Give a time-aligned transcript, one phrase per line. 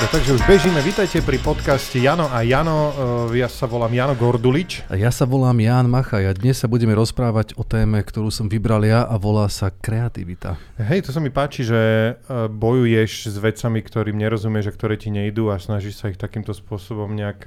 [0.00, 0.80] Dobre, takže už bežíme.
[0.80, 2.88] Vítajte pri podcaste Jano a Jano.
[3.28, 4.88] Eh, Ja sa volám Jano Gordulič.
[4.88, 8.48] A ja sa volám Ján Machaj a dnes sa budeme rozprávať o téme, ktorú som
[8.48, 10.56] vybral ja a volá sa kreativita.
[10.80, 11.80] Hej, to sa mi páči, že
[12.16, 16.56] eh, bojuješ s vecami, ktorým nerozumieš a ktoré ti nejdú a snažíš sa ich takýmto
[16.56, 17.44] spôsobom nejak...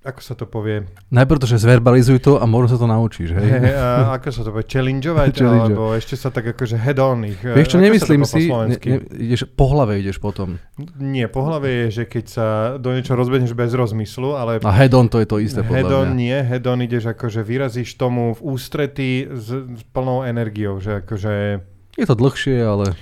[0.00, 0.88] Ako sa to povie?
[1.12, 3.48] Najprv to, že zverbalizuj to a možno sa to naučíš, hej?
[3.52, 4.64] Hej, a ako sa to povie?
[4.64, 5.28] Challengeovať?
[5.36, 5.76] Challenge.
[5.76, 7.36] alebo ešte sa tak akože head on ich.
[7.36, 10.56] Vieš čo, ako nemyslím si, ne, ne, ideš, po hlave ideš potom.
[10.96, 12.46] Nie, po hlave je, že keď sa
[12.80, 15.92] do niečo rozbehneš bez rozmyslu, ale A head on to je to isté, podľa head
[15.92, 16.16] on mňa.
[16.16, 21.60] nie, head on ideš akože vyrazíš tomu v ústrety s, s plnou energiou, že akože...
[22.00, 22.96] Je to dlhšie, ale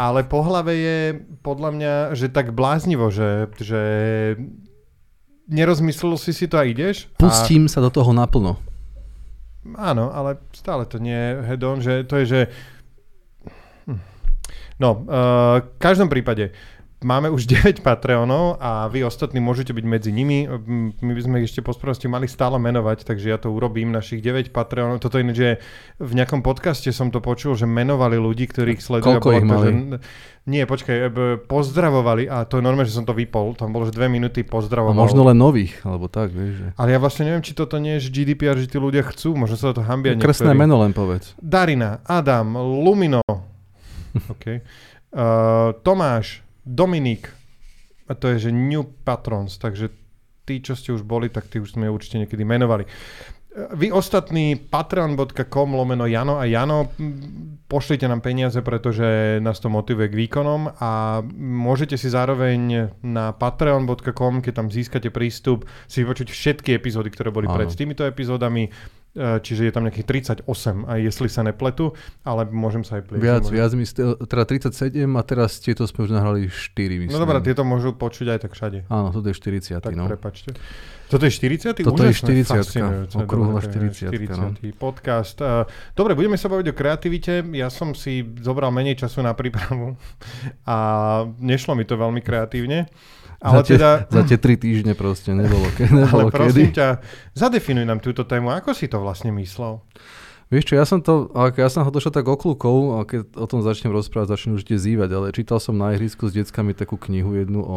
[0.00, 0.98] Ale po hlave je
[1.44, 3.82] podľa mňa, že tak bláznivo, že, že
[5.48, 7.08] nerozmyslel si si to a ideš.
[7.16, 8.60] pustím sa do toho naplno.
[9.74, 12.40] A, áno, ale stále to nie je head on, že to je, že...
[13.88, 14.00] Hm.
[14.78, 16.52] No, uh, v každom prípade,
[16.98, 20.50] Máme už 9 Patreonov a vy ostatní môžete byť medzi nimi.
[20.98, 24.18] My by sme ich ešte po spravosti mali stále menovať, takže ja to urobím, našich
[24.18, 24.98] 9 Patreonov.
[24.98, 25.62] Toto iné, že
[26.02, 29.22] v nejakom podcaste som to počul, že menovali ľudí, ktorých sledujú.
[29.22, 29.66] Koľko a ich to, mali?
[29.66, 29.72] Že,
[30.48, 31.08] nie, počkaj, e,
[31.44, 33.54] pozdravovali a to je normálne, že som to vypol.
[33.54, 34.96] Tam bolo, že dve minúty A pozdravoval.
[34.96, 36.58] možno len nových, alebo tak, vieš.
[36.58, 36.66] Že...
[36.74, 39.54] Ale ja vlastne neviem, či toto nie je že GDPR, že tí ľudia chcú, možno
[39.54, 40.62] sa to hambia Krstné niektorí.
[40.66, 41.36] meno len povedz.
[41.38, 43.22] Darina, Adam, Lumino,
[44.34, 44.64] okay.
[45.14, 47.32] uh, Tomáš, Dominik,
[48.08, 49.88] a to je, že New Patrons, takže
[50.44, 52.84] tí, čo ste už boli, tak tí už sme určite niekedy menovali.
[53.58, 56.92] Vy ostatní patreon.com lomeno Jano a Jano,
[57.66, 64.44] pošlite nám peniaze, pretože nás to motivuje k výkonom a môžete si zároveň na patreon.com,
[64.44, 67.58] keď tam získate prístup, si vypočuť všetky epizódy, ktoré boli Áno.
[67.58, 68.70] pred týmito epizódami,
[69.16, 70.06] čiže je tam nejakých
[70.44, 70.44] 38,
[70.84, 73.20] aj jestli sa nepletu, ale môžem sa aj plieť.
[73.20, 77.14] Viac, Môžem- viac, ste, teda 37 a teraz tieto sme už nahrali 4, myslím.
[77.14, 78.86] No dobré, tieto môžu počuť aj tak všade.
[78.86, 80.06] Áno, toto je 40, Tak no.
[80.06, 80.54] prepačte.
[81.08, 81.72] Toto je 40.
[81.80, 83.16] Toto je Úžasné, 40-ka, fascinujúce.
[83.16, 84.76] okrúhla Dobre, to je 40-ka, 40.
[84.76, 85.36] podcast.
[85.40, 85.64] Uh,
[85.96, 87.32] Dobre, budeme sa baviť o kreativite.
[87.56, 89.96] Ja som si zobral menej času na prípravu
[90.68, 90.76] a
[91.40, 92.92] nešlo mi to veľmi kreatívne.
[93.38, 96.78] Ale za, tie, teda, za tie 3 týždne proste nebolo, ke, ale nebolo prosím kedy.
[96.78, 96.88] ťa,
[97.38, 98.50] zadefinuj nám túto tému.
[98.50, 99.78] Ako si to vlastne myslel?
[100.48, 101.28] Vieš čo, ja som to,
[101.60, 105.10] ja som ho došiel tak oklukov, a keď o tom začnem rozprávať, začnem určite zývať,
[105.12, 107.76] ale čítal som na ihrisku s deckami takú knihu jednu o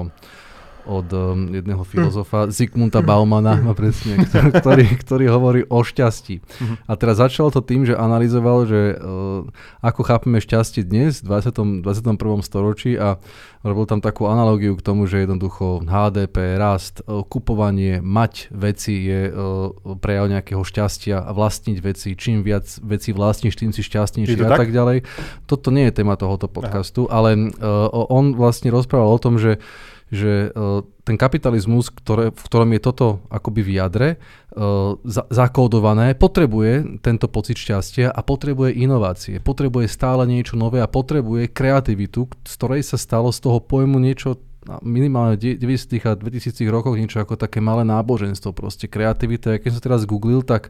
[0.86, 4.22] od um, jedného filozofa, Zygmunta Baumana, no presne,
[4.62, 6.42] ktorý, ktorý hovorí o šťastí.
[6.90, 9.46] A teraz začal to tým, že analyzoval, že uh,
[9.86, 11.86] ako chápeme šťastie dnes v 20.
[11.86, 12.18] 21.
[12.42, 13.22] storočí a
[13.62, 19.30] robil tam takú analogiu k tomu, že jednoducho HDP, rast, uh, kupovanie, mať veci je
[19.30, 19.72] uh,
[20.02, 22.18] prejav nejakého šťastia a vlastniť veci.
[22.18, 24.60] Čím viac veci vlastníš, tým si šťastnejší a tak?
[24.68, 25.06] tak ďalej.
[25.46, 29.62] Toto nie je téma tohoto podcastu, ale uh, on vlastne rozprával o tom, že
[30.12, 34.10] že uh, ten kapitalizmus, ktoré, v ktorom je toto akoby v jadre
[34.52, 40.92] uh, za, zakódované, potrebuje tento pocit šťastia a potrebuje inovácie, potrebuje stále niečo nové a
[40.92, 46.06] potrebuje kreativitu, z ktorej sa stalo z toho pojmu niečo na minimálne v 90.
[46.06, 49.58] a 2000 rokoch niečo ako také malé náboženstvo, proste kreativita.
[49.58, 50.70] Ja keď som teraz googlil, tak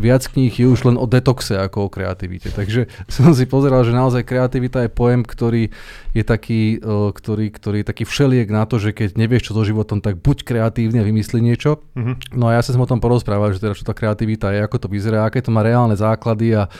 [0.00, 2.48] viac kníh je už len o detoxe ako o kreativite.
[2.48, 5.68] Takže som si pozeral, že naozaj kreativita je pojem, ktorý
[6.16, 9.62] je taký, uh, ktorý, ktorý je taký všeliek na to, že keď nevieš čo so
[9.62, 11.84] životom, tak buď kreatívny a vymysli niečo.
[11.94, 12.34] Mhm.
[12.40, 14.76] No a ja sa som o tom porozprával, že teda čo tá kreativita je, ako
[14.80, 16.72] to vyzerá, aké to má reálne základy a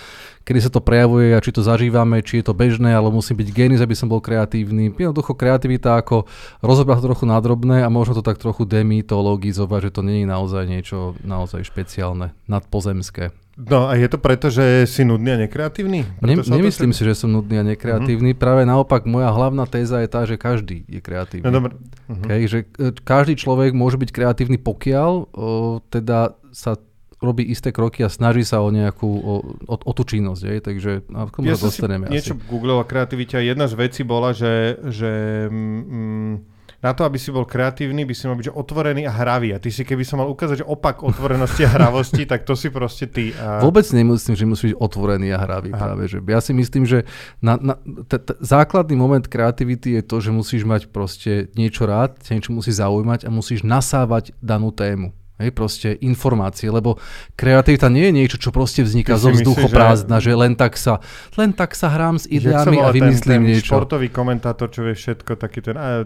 [0.44, 3.48] kedy sa to prejavuje a či to zažívame, či je to bežné, ale musím byť
[3.52, 4.90] génius, aby som bol kreatívny.
[4.96, 6.26] Jednoducho kreativita ako
[6.64, 11.14] rozobrať to trochu nadrobné a možno to tak trochu demitologizovať, že to je naozaj niečo
[11.22, 13.30] naozaj špeciálne, nadpozemské.
[13.60, 16.08] No a je to preto, že si nudný a nekreatívny?
[16.24, 20.08] Ne, Preto nemyslím si, že som nudný a nekreatívny, práve naopak moja hlavná téza je
[20.08, 21.44] tá, že každý je kreatívny.
[21.44, 21.76] No dobre.
[22.08, 22.24] Mhm.
[22.24, 26.80] Okay, že e, každý človek môže byť kreatívny, pokiaľ o, teda sa
[27.20, 29.34] robí isté kroky a snaží sa o nejakú, o,
[29.68, 30.58] o, o tú činnosť, hej?
[30.64, 34.02] takže a k tomu Ja sa dostaneme niečo googlil o kreativite a jedna z vecí
[34.02, 35.12] bola, že, že
[35.52, 39.52] mm, na to, aby si bol kreatívny, by si mal byť že otvorený a hravý.
[39.52, 42.72] A ty si, keby som mal ukázať, že opak otvorenosti a hravosti, tak to si
[42.72, 43.36] proste ty.
[43.36, 43.60] A...
[43.60, 45.76] Vôbec nemyslím, že musí byť otvorený a hravý Aha.
[45.76, 46.08] práve.
[46.08, 47.04] Že ja si myslím, že
[47.44, 52.16] na, na, t, t, základný moment kreativity je to, že musíš mať proste niečo rád,
[52.32, 55.12] niečo musí zaujímať a musíš nasávať danú tému.
[55.40, 57.00] Hej, proste informácie, lebo
[57.32, 60.30] kreativita nie je niečo, čo proste vzniká zo myslíš, vzduchoprázdna, že...
[60.30, 61.00] že len tak sa,
[61.40, 63.72] len tak sa hrám s ideami a vymyslím ten, ten niečo.
[63.72, 65.80] športový komentátor, čo vie všetko, taký ten...
[65.80, 66.04] A,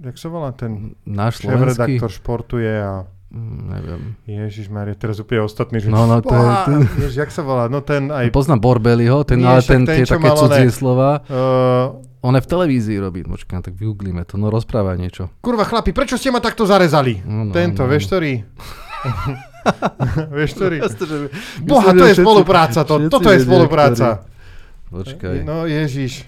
[0.00, 3.04] jak sa volá ten Náš šéf-redaktor športuje a...
[3.30, 4.02] Mm, neviem.
[4.26, 5.86] Ježiš Maria, teraz úplne ostatný, že...
[5.86, 7.70] No, no, to je- to- Ježiš, jak sa volá?
[7.70, 8.30] No ten aj...
[8.34, 11.22] Poznám Borbeliho, ten, Nie, ale ten, ten, tie také cudzie slova.
[11.30, 13.20] Uh, on je v televízii robí.
[13.24, 15.32] Počkaj, tak vygooglíme to, no rozprávaj niečo.
[15.40, 17.24] Kurva chlapi, prečo ste ma takto zarezali?
[17.24, 17.88] No, no, Tento, no.
[17.88, 18.44] vieš ktorý?
[20.36, 20.76] vieš ktorý?
[21.64, 24.24] Boha, to je spolupráca, to, toto je spolupráca.
[24.90, 25.46] Počkaj.
[25.46, 26.26] No ježiš.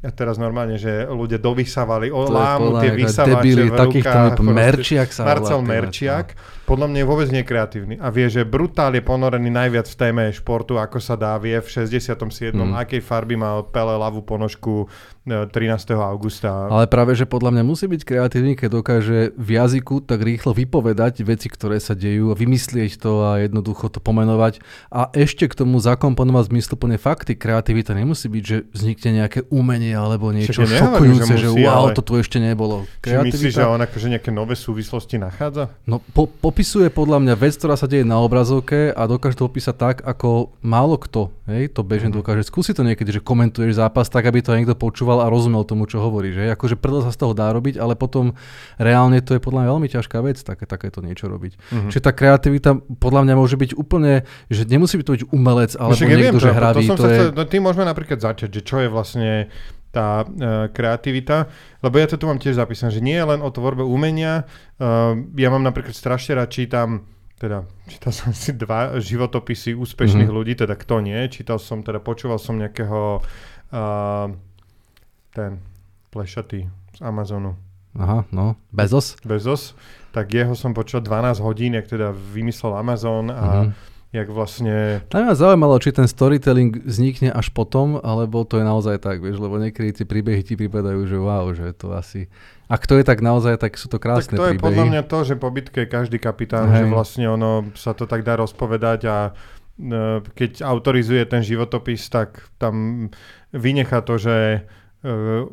[0.00, 4.16] Ja teraz normálne, že ľudia dovysávali, o, To lámu tie mňa vysavače debili, v takýchto
[4.16, 4.32] rukách.
[4.40, 4.56] proste.
[4.56, 6.26] Merčiak sa Marcel Merčiak.
[6.64, 7.94] Podľa mňa je vôbec nie kreatívny.
[8.00, 11.36] A vie, že brutál je ponorený najviac v téme športu, ako sa dá.
[11.36, 12.16] Vie v 67.
[12.54, 12.78] Mm.
[12.80, 14.88] akej farby mal Pele ľavú ponožku
[15.28, 15.92] e, 13.
[15.98, 16.70] augusta.
[16.70, 21.26] Ale práve, že podľa mňa musí byť kreatívny, keď dokáže v jazyku tak rýchlo vypovedať
[21.26, 25.76] veci, ktoré sa dejú a vymyslieť to a jednoducho to pomenovať a ešte k tomu
[25.82, 27.34] zakomponovať zmysluplne fakty.
[27.34, 31.62] Kreativita nemusí byť, že vznikne nejaké umenie alebo niečo ja nehovorím, šokujúce, že že, musí,
[31.62, 32.84] wow, ale- to tu ešte nebolo.
[32.98, 35.70] Či myslíš, že on akože nejaké nové súvislosti nachádza?
[35.84, 39.74] No, po, popisuje podľa mňa vec, ktorá sa deje na obrazovke a dokáže to opísať
[39.74, 40.28] tak, ako
[40.60, 42.16] málo kto hej, to bežne Mhm.
[42.16, 42.42] dokáže.
[42.42, 45.98] Skúsi to niekedy, že komentuješ zápas tak, aby to niekto počúval a rozumel tomu, čo
[45.98, 46.36] hovoríš.
[46.36, 46.48] Hej.
[46.52, 48.34] Akože predl sa z toho dá robiť, ale potom
[48.76, 51.52] reálne to je podľa mňa veľmi ťažká vec, také, takéto niečo robiť.
[51.68, 51.88] Mhm.
[51.88, 55.92] Čiže tá kreativita podľa mňa môže byť úplne, že nemusí byť to byť umelec alebo
[55.92, 56.84] Však ja niekto, viem, že to- hravý.
[56.84, 57.16] To, To, sa je...
[57.16, 59.50] chcel, no, tým môžeme napríklad začať, že čo je vlastne
[59.90, 60.28] tá uh,
[60.68, 61.50] kreativita,
[61.80, 64.46] lebo ja to tu mám tiež zapísané, že nie je len o tvorbe umenia,
[64.76, 67.04] uh, ja mám napríklad strašne rád čítam
[67.36, 70.36] teda čítal som si dva životopisy úspešných Mhm.
[70.36, 73.24] ľudí, teda kto nie, čítal som, teda počúval som nejakého
[73.68, 74.26] uh,
[75.30, 75.58] ten
[76.08, 77.56] plešatý z Amazonu,
[77.92, 78.54] Aha, no.
[78.70, 79.18] Bezos?
[79.20, 79.74] Bezos,
[80.12, 83.70] tak jeho som počul 12 hodín, jak teda vymyslel Amazon a Mhm.
[84.10, 88.98] Jak vlastne A mňa zaujímalo, či ten storytelling vznikne až potom, alebo to je naozaj
[88.98, 92.26] tak, vieš, lebo niekedy tie príbehy ti pripadajú, že wow, že to asi...
[92.66, 94.66] Ak to je tak naozaj, tak sú to krásne tak to je príbehy.
[94.66, 96.90] podľa mňa to, že po bitke je každý kapitán, že Hej.
[96.90, 99.32] vlastne ono sa to tak dá rozpovedať a e,
[100.26, 103.06] keď autorizuje ten životopis, tak tam
[103.54, 104.66] vynecha to, že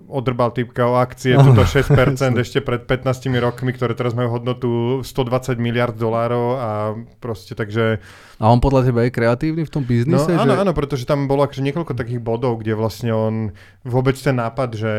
[0.07, 2.35] odrbal typka o akcie, tuto 6% jasne.
[2.35, 3.07] ešte pred 15
[3.39, 4.69] rokmi, ktoré teraz majú hodnotu
[5.01, 6.69] 120 miliard dolárov a
[7.17, 8.03] proste takže...
[8.37, 10.35] A on podľa teba je kreatívny v tom No biznise?
[10.35, 10.59] áno, že...
[10.59, 13.33] áno, pretože tam bolo akože niekoľko takých bodov, kde vlastne on
[13.81, 14.93] vôbec ten nápad, že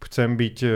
[0.00, 0.72] chcem byť uh,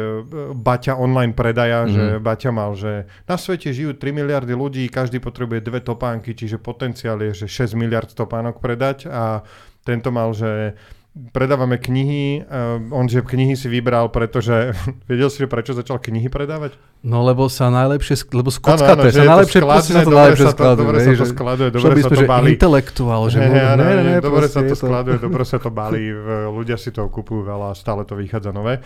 [0.52, 1.88] Baťa online predaja, Mhm.
[1.88, 1.94] mm-hmm.
[1.94, 2.93] že Baťa mal, že
[3.25, 7.78] na svete žijú 3 miliardy ľudí, každý potrebuje dve topánky, čiže potenciál je, že 6
[7.78, 9.46] miliard topánok predať a
[9.81, 10.75] tento mal, že
[11.14, 14.75] predávame knihy, uh, on že knihy si vybral, pretože
[15.11, 16.75] vedel si, že prečo začal knihy predávať?
[17.06, 20.58] No lebo sa najlepšie, lebo skockaté, sa najlepšie, skladné, sa to dobre najlepšie sa to-
[20.58, 20.82] skladuje.
[20.82, 22.50] dobre sa to skladuje, dobre sa to balí.
[22.58, 26.05] intelektuál, že ne, ne, ne, dobre sa to je skladuje, dobre sa to balí,
[26.50, 28.82] ľudia si to kupujú veľa stále to vychádza nové.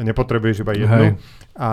[0.00, 1.18] Nepotrebuješ iba jednu.
[1.56, 1.68] A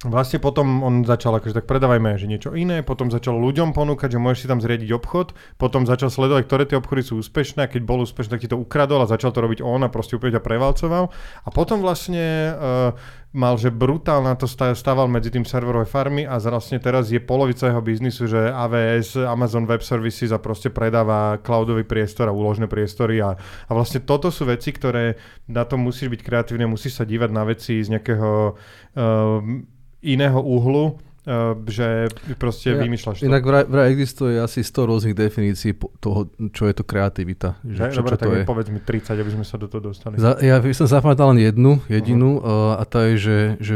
[0.00, 4.22] vlastne potom on začal akože tak predávajme že niečo iné, potom začal ľuďom ponúkať, že
[4.22, 7.84] môžeš si tam zriadiť obchod, potom začal sledovať, ktoré tie obchody sú úspešné a keď
[7.84, 10.44] bol úspešný, tak ti to ukradol a začal to robiť on a proste úplne ťa
[10.44, 11.12] prevalcoval.
[11.44, 12.96] A potom vlastne uh,
[13.36, 17.68] mal, že brutál na to stával medzi tým serverové farmy a vlastne teraz je polovica
[17.68, 23.20] jeho biznisu, že AWS, Amazon Web Services a proste predáva cloudový priestor a úložné priestory
[23.20, 27.30] a, a vlastne toto sú veci, ktoré na to musíš byť kreatívne, musíš sa dívať
[27.30, 33.26] na veci z nejakého uh, iného uhlu, uh, že proste Ja- vymýšľaš to.
[33.26, 37.60] Inak vraj, vraj existuje asi 100 rôznych definícií toho, čo je to kreativita.
[37.60, 38.44] Že, Že, čo, dobre, čo tak to je.
[38.44, 40.16] povedz mi 30, aby sme sa do toho dostali.
[40.16, 42.42] Za, ja by som zapamätal len jednu, jedinú Mhm.
[42.42, 43.74] uh, a to je, že, že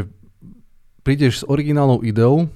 [0.99, 2.49] prídeš s originálnou ideou,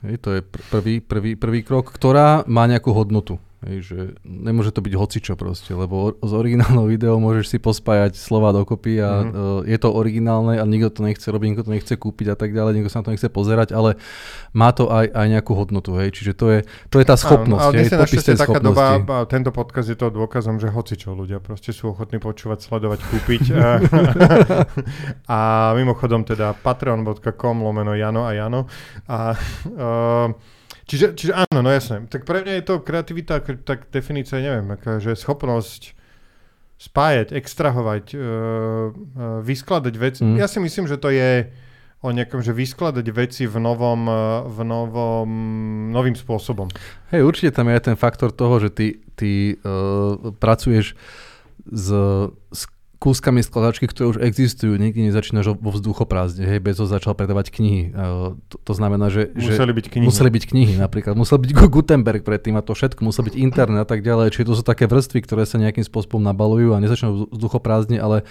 [0.00, 3.38] hej, to je pr- prvý, prvý, prvý krok, ktorá má nejakú hodnotu.
[3.58, 8.54] Hej, že nemôže to byť hocičo proste, lebo s originálnou videou môžeš si pospájať slova
[8.54, 9.30] dokopy a Mhm.
[9.34, 12.54] uh, je to originálne a nikto to nechce robiť, nikto to nechce kúpiť a tak
[12.54, 13.98] ďalej, nikto sa na to nechce pozerať, ale
[14.54, 17.74] má to aj, aj nejakú hodnotu, hej, čiže to je, to je tá schopnosť, Áno,
[17.74, 21.42] ale hej, dnes je taká doba, a tento podcast je to dôkazom, že hocičo ľudia
[21.42, 23.42] proste sú ochotní počúvať, sledovať, kúpiť.
[25.26, 25.38] a
[25.74, 28.70] mimochodom teda patreon.com lomeno Jano a Jano.
[29.08, 29.34] A,
[29.66, 30.30] uh,
[30.88, 32.08] čiže, čiže áno, no jasné.
[32.08, 35.94] Tak pre mňa je to kreativita, tak definícia, neviem, aká, že schopnosť
[36.78, 40.22] spájať, extrahovať, uh, uh, vyskladať veci.
[40.22, 40.38] Mm.
[40.38, 41.50] Ja si myslím, že to je
[41.98, 45.30] o nejakom, že vyskladať veci v novom, uh, v novom,
[45.90, 46.70] novým spôsobom.
[47.10, 50.94] Hej, určite tam je aj ten faktor toho, že ty, ty uh, pracuješ
[51.66, 51.86] s,
[52.54, 52.62] s
[52.98, 54.74] kúskami skladačky, ktoré už existujú.
[54.74, 56.42] Nikdy nezačínaš vo vzduchoprázdne.
[56.44, 57.94] Hej, Bezos začal predávať knihy.
[57.94, 59.30] Uh, to, to znamená, že...
[59.38, 60.06] Museli že byť knihy.
[60.06, 61.14] Museli byť knihy napríklad.
[61.14, 63.06] Musel byť Gu- Gutenberg predtým a to všetko.
[63.06, 64.34] Musel byť internet a tak ďalej.
[64.34, 68.26] Čiže to sú také vrstvy, ktoré sa nejakým spôsobom nabalujú a nezačnú vzduchoprázdne, ale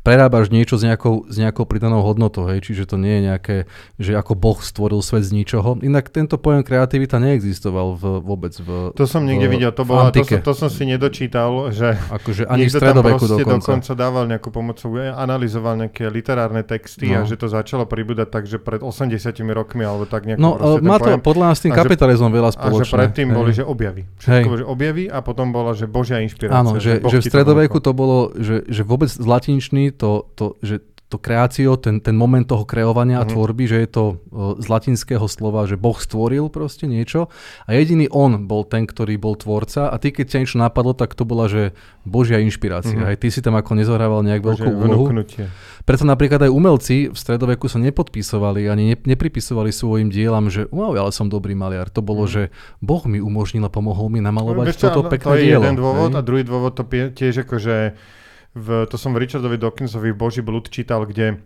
[0.00, 3.56] prerábaš niečo s nejakou, s nejakou pridanou hodnotou, hej, čiže to nie je nejaké,
[3.96, 5.78] že ako Boh stvoril svet z ničoho.
[5.78, 10.20] Inak tento pojem kreativita neexistoval v, vôbec v To som niekde videl, to, bola, to,
[10.20, 13.68] som, to som si nedočítal, že Akože ani niekto tam proste dokonca.
[13.70, 17.20] dokonca dával nejakú pomocou, analyzoval nejaké literárne texty No.
[17.20, 19.12] a že to začalo pribúdať tak, že pred 80
[19.50, 21.20] rokmi alebo tak nejako No, e, má to pojem.
[21.20, 22.94] podľa nás s tým že- kapitalizmom veľa A že spoločné.
[22.94, 23.36] predtým hej.
[23.36, 24.02] boli, že objavy.
[24.16, 24.56] Všetko Hej.
[24.56, 26.56] že objavy a potom bola, že božia inšpirácia.
[26.56, 29.20] Áno, že, Boh že v stredoveku to bolo, že, že vôbec z
[29.86, 30.74] latinčiny to, to, že
[31.04, 33.30] to kreácio, ten, ten moment toho kreovania a Mhm.
[33.30, 38.10] tvorby, že je to uh, z latinského slova, že Boh stvoril proste niečo a jediný
[38.10, 41.46] on bol ten, ktorý bol tvorca a ty keď ťa niečo napadlo, tak to bola,
[41.46, 41.70] že
[42.02, 42.98] Božia inšpirácia.
[42.98, 43.06] Mhm.
[43.06, 45.04] Aj ty si tam ako nezohrával nejak Bože, veľkú úlohu.
[45.06, 45.54] vnúknutie.
[45.84, 50.98] Preto napríklad aj umelci v stredoveku sa nepodpisovali ani ne, nepripisovali svojim dielam, že wow,
[50.98, 51.90] ale som dobrý maliar.
[51.90, 52.32] To bolo, Mhm.
[52.32, 52.42] že
[52.80, 55.62] Boh mi umožnil a pomohol mi namalovať čo, toto áno, pekné to je dielo.
[55.62, 56.16] jeden dôvod hej?
[56.16, 57.76] a druhý dôvod to tiež akože
[58.54, 61.42] v, to som v Richardovi Dawkinsovi v Boží blud čítal, kde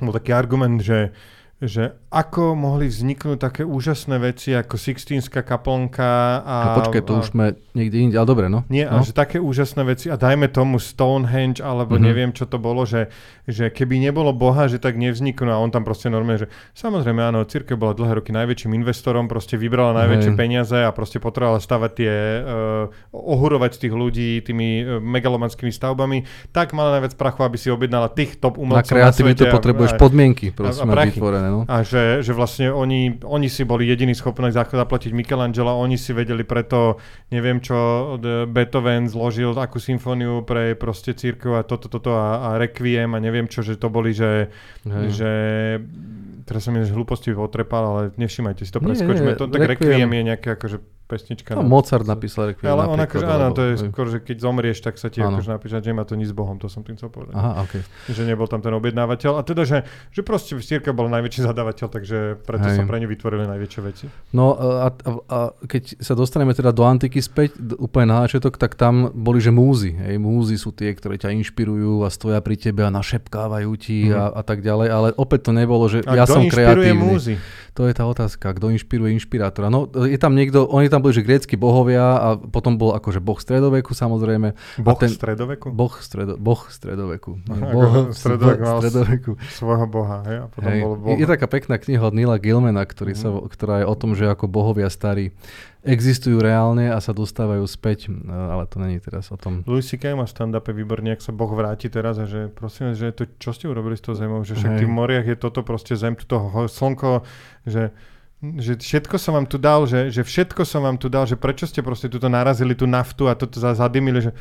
[0.00, 1.12] bol taký argument, že
[1.60, 6.08] že ako mohli vzniknúť také úžasné veci ako Sixtínska kaplnka
[6.40, 6.56] a...
[6.66, 8.64] A počkaj, a, to už sme niekde inde, ale dobre, no.
[8.66, 8.98] Nie, no.
[8.98, 12.02] a že také úžasné veci a dajme tomu Stonehenge alebo Mhm.
[12.02, 13.12] neviem čo to bolo, že,
[13.44, 17.44] že keby nebolo Boha, že tak nevzniknú a on tam proste normálne, že samozrejme áno,
[17.44, 20.38] církev bola dlhé roky najväčším investorom, proste vybrala najväčšie Hej.
[20.38, 26.72] peniaze a proste potrebovala stavať tie, uh, ohurovať tých ľudí tými uh, megalomanskými stavbami, tak
[26.72, 29.98] mala najviac prachu, aby si objednala tých top Na umelcov kreativitu svete a- potrebuješ a-
[29.98, 31.14] podmienky, prosím, a prachy.
[31.14, 31.58] vytvorené, no.
[31.66, 36.14] a že, že vlastne oni, oni si boli jediní schopní za- zaplatiť Michelangela, oni si
[36.14, 37.02] vedeli preto,
[37.34, 42.62] neviem čo, d- Beethoven zložil akú symfóniu pre proste církev a toto, toto a, a
[42.62, 44.48] Requiem a neviem čo, že to boli, že,
[44.86, 45.08] Hej.
[45.10, 45.32] že
[46.50, 49.22] teraz som z hlúposti otrepal, ale nevšimajte si to, preskočme.
[49.24, 49.94] nie, To, tak Requiem.
[49.94, 51.50] Requiem je nejaká akože pesnička.
[51.52, 54.78] No, na- Mozart napísal Requiem ale on akože, áno, to je skôr, že keď zomrieš,
[54.78, 55.34] tak sa ti Áno.
[55.34, 57.34] akože napíše, že nemá to nič s Bohom, to som tým chcel povedať.
[57.34, 57.82] Aha, okay.
[58.06, 59.34] Že nebol tam ten objednávateľ.
[59.34, 62.76] A teda, že, že proste Církev bol najväčší zadávateľ, takže preto Hej.
[62.76, 64.06] sa pre ňu vytvorili najväčšie veci.
[64.30, 68.74] No a, a, a keď sa dostaneme teda do antiky späť, úplne na začiatok, tak
[68.74, 69.90] tam boli, že múzy.
[69.92, 70.14] Hej.
[70.16, 74.14] Múzy sú tie, ktoré ťa inšpirujú a stoja pri tebe a našepkávajú ti Mhm.
[74.14, 77.04] a, a tak ďalej, ale opäť to nebolo, že A ja som kreatívny.
[77.04, 77.34] múzy?
[77.70, 79.66] To je tá otázka, kto inšpiruje inšpirátora.
[79.66, 83.36] No je tam niekto, oni tam boli, že grécky bohovia a potom bol akože boh
[83.36, 84.52] stredoveku samozrejme.
[84.76, 85.70] Boh ten- stredoveku?
[85.70, 87.38] Boh, stredo, boh stredoveku.
[87.46, 89.30] Aha, boh stredovek mal stredoveku.
[89.48, 90.36] Svojho boha, hej?
[90.40, 90.80] A potom Hej.
[90.82, 91.14] bol boh.
[91.14, 93.48] Je taká pekná kniha od Nila Gilmana, ktorý sa, Mhm.
[93.48, 95.30] ktorá je o tom, že ako bohovia starí
[95.80, 99.64] existujú reálne a sa dostávajú späť, ale to není teraz o tom.
[99.64, 100.12] Louis C.K.
[100.12, 103.56] má v stand-upe výborne, ak sa Boh vráti teraz a že prosím, že to, čo
[103.56, 106.68] ste urobili s tou zemou, že však v tých moriach je toto proste zem, toto
[106.68, 107.24] slnko,
[107.64, 107.92] že
[108.40, 111.68] že všetko som vám tu dal, že, že všetko som vám tu dal, že prečo
[111.68, 114.32] ste proste tuto narazili tú naftu a toto za- zadymili, že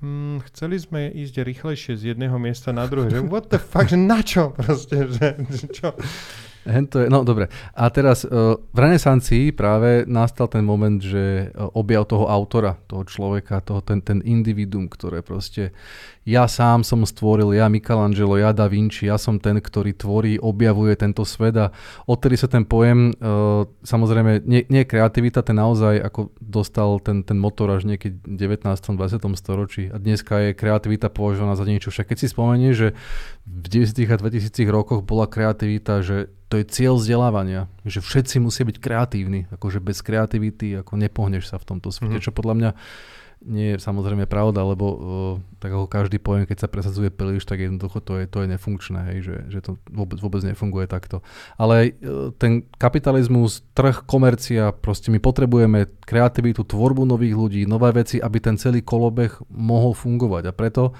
[0.00, 4.00] hm, chceli sme ísť rýchlejšie z jedného miesta na druhé, že what the fuck, že
[4.00, 5.92] na čo proste, že, že čo?
[6.62, 7.50] Hen to je, no dobre.
[7.74, 13.02] A teraz uh, v renesancii práve nastal ten moment, že uh, objav toho autora, toho
[13.02, 15.74] človeka, toho, ten, ten individuum, ktoré proste
[16.22, 20.94] ja sám som stvoril, ja Michelangelo, ja Da Vinci, ja som ten, ktorý tvorí, objavuje
[20.94, 21.74] tento svet a
[22.06, 27.42] odtedy sa ten pojem, uh, samozrejme, nie, nie kreativita, ten naozaj ako dostal ten, ten
[27.42, 28.70] motor až niekedy v 19.
[28.70, 29.18] 20.
[29.34, 31.90] storočí a dneska je kreativita považovaná za niečo.
[31.90, 32.88] Však keď si spomenieš, že
[33.42, 34.06] v 90.
[34.06, 39.48] a 2000 rokoch bola kreativita, že to je cieľ vzdelávania, že všetci musia byť kreatívni,
[39.48, 42.22] akože bez kreativity ako nepohneš sa v tomto svete, Mhm.
[42.22, 42.70] čo podľa mňa
[43.42, 44.98] nie je samozrejme pravda, lebo uh,
[45.58, 49.00] tak ako každý pojem, keď sa presadzuje príliš, tak jednoducho to je, to je nefunkčné,
[49.02, 51.26] hej, že, že to vôbec, vôbec nefunguje takto.
[51.56, 58.16] Ale uh, ten kapitalizmus, trh, komercia, proste my potrebujeme kreativitu, tvorbu nových ľudí, nové veci,
[58.16, 60.46] aby ten celý kolobeh mohol fungovať.
[60.46, 60.94] A preto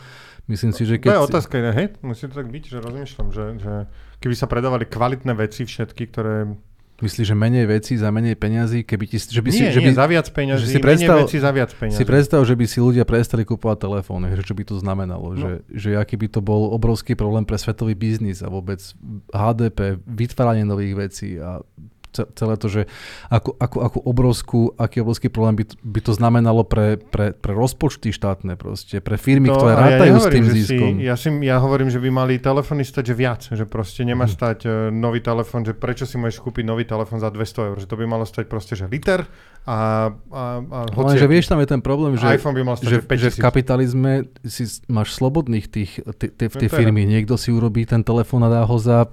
[0.44, 1.10] myslím si, že To keď...
[1.12, 1.70] je si- otázka, ne?
[1.70, 1.86] hej?
[2.00, 3.74] Musí to tak byť, že rozmýšľam, že, že
[4.22, 6.54] keby sa predávali kvalitné veci všetky, ktoré...
[6.96, 9.90] Myslíš, že menej vecí za menej peňazí, keby ti, že by si, nie, že by,
[9.90, 11.98] za viac peňazí, že si menej predstav- veci za viac peňazí.
[11.98, 15.36] si predstav, že by si ľudia prestali kupovať telefóny, že čo by to znamenalo, No.
[15.36, 18.78] že, že aký by to bol obrovský problém pre svetový biznis a vôbec
[19.28, 21.58] HDP, vytváranie nových vecí a
[22.12, 22.82] celé to, že
[23.26, 27.52] ako, ako, ako obrovskú, aký obrovský problém by, to- by to znamenalo pre, pre, pre
[27.52, 30.90] rozpočty štátne proste, pre firmy, To- ktoré a ja rátajú s tým ziskom.
[30.94, 34.24] Si, ja, si, ja hovorím, že by mali telefóny stať že viac, že proste nemá
[34.24, 34.32] Mhm.
[34.32, 37.86] stať uh, nový telefón, že prečo si môžeš kúpiť nový telefón za 200 eur, že
[37.86, 39.24] to by malo stať proste, že liter
[39.62, 42.84] a, a, a Lenže hoci vieš, tam je ten problém, že, iPhone by mal stať,
[42.84, 43.38] že, že, v 5000.
[43.40, 47.02] kapitalizme si máš slobodných tých, t- t- v No firmy.
[47.04, 49.06] Niekto si urobí ten telefón a dá ho za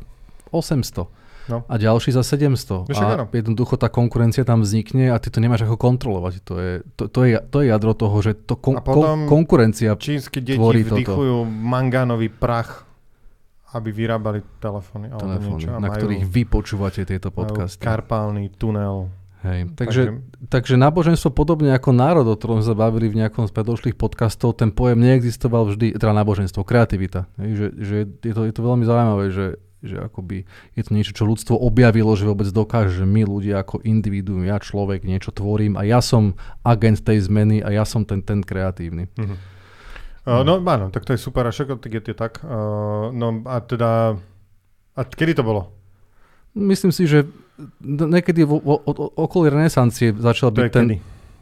[0.50, 1.06] 800.
[1.50, 1.66] No.
[1.66, 2.86] A ďalší za 700.
[2.86, 3.26] No však a áno.
[3.34, 6.34] jednoducho tá konkurencia tam vznikne a ty to nemáš ako kontrolovať.
[6.46, 9.42] To je, to, to je, to je jadro toho, že to kon, A potom- kon,
[9.42, 9.98] konkurencia...
[9.98, 11.02] Čínsky deti tvorí toto.
[11.02, 12.86] vdychujú mangánový prach,
[13.74, 15.70] aby vyrábali telefóny alebo telefóny, niečo.
[15.74, 17.82] Na majú, ktorých vy počúvate tieto podcasty.
[17.82, 20.52] karpálny tunel Hej, takže, takže...
[20.52, 24.68] takže náboženstvo podobne ako národ, o ktorom sa bavili v nejakom z predošlých podcastov, ten
[24.68, 27.24] pojem neexistoval vždy, teda náboženstvo, kreativita.
[27.40, 30.44] Hej, že, že je, to, je to veľmi zaujímavé, že, že akoby
[30.76, 34.60] je to niečo, čo ľudstvo objavilo, že vôbec dokáže, že my ľudia ako individuum, ja
[34.60, 36.36] človek niečo tvorím a ja som
[36.68, 39.08] agent tej zmeny a ja som ten, ten kreatívny.
[39.16, 39.38] Mm-hmm.
[40.30, 42.44] Uh, no áno, tak to je super, a všetko je to tak.
[42.44, 44.20] Uh, no a teda,
[44.94, 45.72] a kedy to bolo?
[46.52, 47.24] Myslím si, že
[47.82, 48.84] niekedy vo, vo,
[49.16, 51.00] okolí renesancie začal byť ten...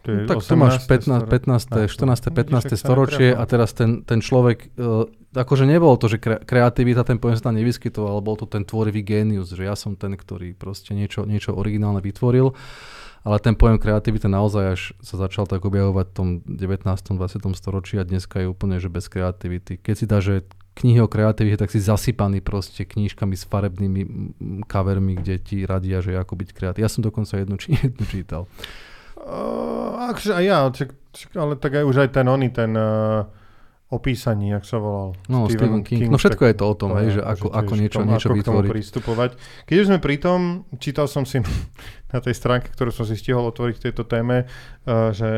[0.07, 2.79] To je tak tu máš 15, 15, 14, 15.
[2.79, 5.03] storočie a teraz ten, ten človek, uh,
[5.35, 8.63] akože nebolo to, že kre, kreativita, ten pojem sa tam nevyskytoval, ale bol to ten
[8.63, 12.55] tvorivý génius, že ja som ten, ktorý proste niečo, niečo originálne vytvoril,
[13.27, 16.87] ale ten pojem kreativita naozaj až sa začal tak objavovať v tom 19.
[16.87, 17.59] 20.
[17.59, 19.75] storočí a dneska je úplne, že bez kreativity.
[19.75, 20.47] Keď si dá, že
[20.79, 24.01] knihy o kreativite, tak si zasypaný proste knížkami s farebnými
[24.69, 26.85] kavermi, kde ti radia, že ako byť kreatívny.
[26.85, 28.47] Ja som dokonca jednu, či, jednu čítal.
[29.27, 30.59] Uh, akže aj ja,
[31.35, 33.27] ale tak aj už aj ten oný, ten uh,
[33.91, 35.15] opísaní, jak sa volal.
[35.27, 35.99] No, Stephen, Stephen King.
[36.07, 36.11] King.
[36.11, 38.71] No všetko je to o tom, hej, že ako, ako niečo, tom, niečo ako vytvoriť.
[38.71, 39.31] pristupovať.
[39.67, 40.39] Keď už sme pri tom,
[40.79, 41.39] čítal som si
[42.13, 45.29] na tej stránke, ktorú som si stihol otvoriť k tejto téme, uh, že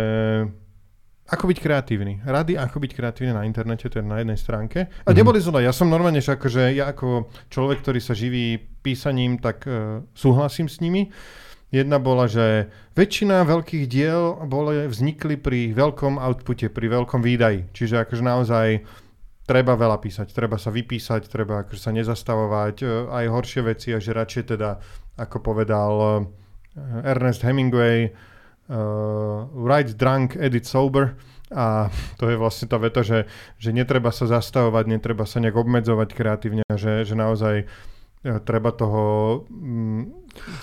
[1.29, 2.25] ako byť kreatívny.
[2.25, 4.86] Rady, ako byť kreatívny na internete, to je na jednej stránke.
[4.86, 5.13] A mm-hmm.
[5.13, 9.62] neboli zle, ja som normálne, že akože ja ako človek, ktorý sa živí písaním, tak
[9.69, 11.13] uh, súhlasím s nimi.
[11.70, 17.70] Jedna bola, že väčšina veľkých diel boli, vznikli pri veľkom outpute, pri veľkom výdaji.
[17.70, 18.68] Čiže akože naozaj
[19.46, 24.02] treba veľa písať, treba sa vypísať, treba akože sa nezastavovať, uh, aj horšie veci, a
[24.02, 24.82] že radšej teda,
[25.22, 26.14] ako povedal uh,
[27.06, 31.14] Ernest Hemingway, uh, Write Drunk, Edit Sober.
[31.50, 31.90] A
[32.22, 33.26] to je vlastne tá veta, že,
[33.58, 37.66] že netreba sa zastavovať, netreba sa nejak obmedzovať kreatívne, že, že naozaj
[38.46, 39.02] treba toho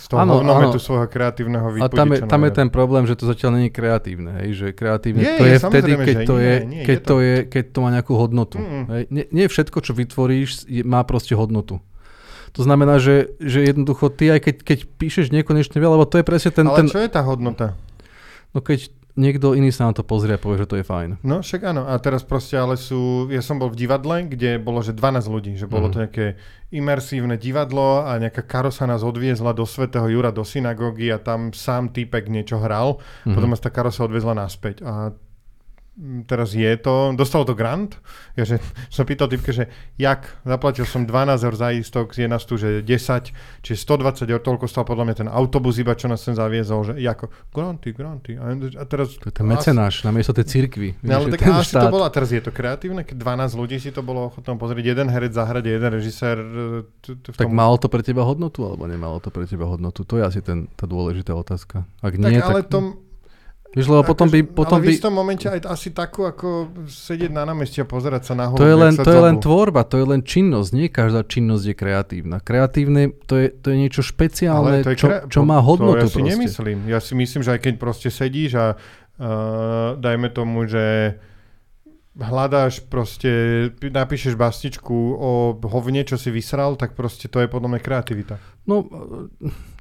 [0.00, 1.92] z toho ano, hovnometu svojho kreatívneho vypodiť.
[1.92, 4.42] A tam je, tam je ten problém, že to zatiaľ není kreatívne.
[4.42, 7.08] Hej, že kreatívne je, to je, je vtedy, keď, to je, nie, keď, je to...
[7.08, 8.58] to je, keď to má nejakú hodnotu.
[8.58, 8.84] Mm.
[8.88, 9.02] Hej.
[9.12, 11.84] Nie, nie všetko, čo vytvoríš, je, má proste hodnotu.
[12.56, 16.24] To znamená, že, že jednoducho ty aj keď, keď píšeš nekonečne veľa, lebo to je
[16.24, 16.64] presne ten...
[16.64, 16.88] Ale ten...
[16.88, 17.76] čo je tá hodnota?
[18.56, 21.24] No keď niekto iný sa na to pozrie a povie, že to je fajn.
[21.24, 21.88] No však áno.
[21.88, 23.26] A teraz proste ale sú...
[23.32, 25.52] Ja som bol v divadle, kde bolo, že 12 ľudí.
[25.56, 25.92] Že bolo mm.
[25.92, 26.26] to nejaké
[26.70, 31.90] imersívne divadlo a nejaká karosa nás odviezla do svätého Jura, do synagógy a tam sám
[31.90, 33.00] týpek niečo hral.
[33.24, 33.34] Mm.
[33.34, 34.84] Potom nás tá karosa odviezla naspäť.
[34.84, 35.16] A
[36.28, 37.96] teraz je to, dostalo to grant,
[38.36, 38.60] ja že
[38.94, 42.84] som pýtal typke, že jak, zaplatil som 12 eur za istok, je nás tu, že
[42.84, 46.84] 10, čiže 120 eur, toľko stal podľa mňa ten autobus iba, čo nás sem zaviezol,
[46.84, 48.36] že ako, granty, granty.
[48.36, 49.16] A, a teraz...
[49.16, 51.00] To je ten mecenáš, na miesto tej cirkvi.
[51.00, 51.88] No, ale tak asi štát.
[51.88, 54.84] to bolo, a teraz je to kreatívne, keď 12 ľudí si to bolo ochotné pozrieť,
[54.92, 56.36] jeden herec zahrať, jeden režisér.
[57.00, 60.04] T- tak malo to pre teba hodnotu, alebo nemalo to pre teba hodnotu?
[60.04, 61.88] To je asi ten, tá dôležitá otázka.
[62.04, 62.68] Ak nie, tak, ale tak...
[62.68, 62.78] to,
[63.74, 64.38] Víš, lebo potom by...
[64.46, 68.34] Potom ale v istom momente aj asi takú, ako sedieť na námestí a pozerať sa
[68.38, 68.62] na holu.
[68.62, 70.70] To je len, to je len tvorba, to je len činnosť.
[70.72, 72.36] Nie každá činnosť je kreatívna.
[72.38, 76.06] Kreatívne to je, to je niečo špeciálne, to je čo, čo má hodnotu.
[76.06, 76.30] To ja si proste.
[76.32, 76.78] nemyslím.
[76.86, 81.16] Ja si myslím, že aj keď proste sedíš a uh, dajme tomu, že
[82.16, 83.30] hľadáš proste,
[83.80, 88.34] napíšeš bastičku o hovne, čo si vysral, tak proste to je podľa mňa kreativita.
[88.64, 88.88] No,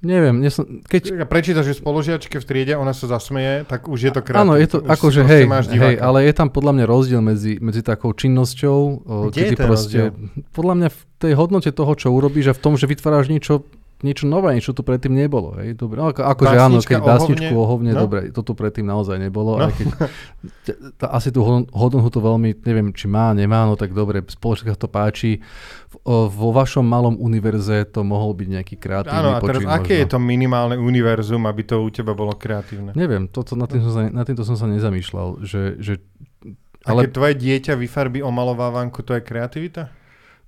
[0.03, 0.43] neviem.
[0.43, 1.25] Nesom, keď...
[1.25, 4.45] Prečítaš že spoložiačke v triede, ona sa zasmeje, tak už je to kreativita.
[4.45, 5.43] Áno, je to akože hej,
[5.79, 8.79] hej, ale je tam podľa mňa rozdiel medzi, medzi takou činnosťou,
[9.31, 10.51] Kde je proste, rozdiel?
[10.51, 13.63] podľa mňa v tej hodnote toho, čo urobíš a v tom, že vytváraš niečo
[14.03, 15.55] niečo nové, niečo tu predtým nebolo.
[15.55, 15.79] Hej?
[15.79, 16.01] Dobre.
[16.01, 18.03] No, ako, akože áno, keď básničku o hovne, no?
[18.03, 19.55] dobre, to tu predtým naozaj nebolo.
[19.55, 19.69] No.
[19.69, 19.87] Aj keď,
[20.67, 20.77] t-
[21.07, 25.39] asi tú hodnotu to veľmi, neviem, či má, nemá, no tak dobre, spoločne to páči.
[25.91, 25.95] V,
[26.27, 30.01] vo vašom malom univerze to mohol byť nejaký kreatívny Áno, a teraz počin, aké možno.
[30.03, 32.91] je to minimálne univerzum, aby to u teba bolo kreatívne?
[32.97, 35.39] Neviem, toto, nad, tým som sa, nad týmto som sa nezamýšľal.
[35.39, 35.93] Že, že,
[36.83, 36.99] ale...
[36.99, 40.04] A keď tvoje dieťa vyfarbí omalovávanku, to je kreativita?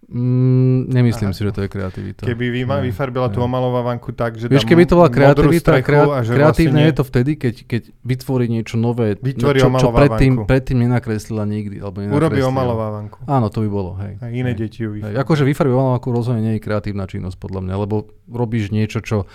[0.07, 1.36] Mm, nemyslím Aha.
[1.36, 2.23] si, že to je kreativita.
[2.23, 6.79] Keby vy, ma, vyfarbila tú omalovávanku tak, že Vieš, keby to bola kreativita, kreat, kreatívne
[6.79, 11.43] vlastne je to vtedy, keď, keď vytvorí niečo nové, vytvorí čo, čo predtým, predtým nenakreslila
[11.43, 11.83] nikdy.
[11.83, 13.27] Alebo Urobí omalovávanku.
[13.27, 13.99] Áno, to by bolo.
[13.99, 14.15] Hej.
[14.23, 14.63] A iné hej.
[14.63, 15.19] deti ju vyfarbí.
[15.19, 19.27] Akože vyfarbí omalovávanku rozhodne nie je kreatívna činnosť, podľa mňa, lebo robíš niečo, čo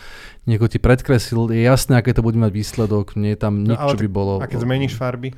[0.48, 3.81] niekto ti predkreslil, je jasné, aké to bude mať výsledok, nie je tam no, nič,
[3.83, 4.40] no, čo by bolo...
[4.40, 5.37] A keď zmeníš farby?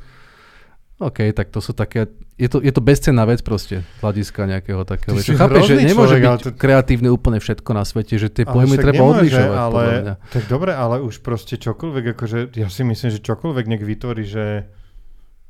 [1.02, 2.06] OK, tak to sú také,
[2.38, 5.18] je to, je to bezcenná vec proste, hľadiska nejakého takého.
[5.18, 6.50] Ty chápeš, že nemôže človek, byť to...
[6.54, 9.58] kreatívne úplne všetko na svete, že tie pojmy treba nemôže, odlišovať.
[9.58, 9.84] Ale,
[10.30, 14.70] tak dobre, ale už proste čokoľvek, akože ja si myslím, že čokoľvek nech vytvorí, že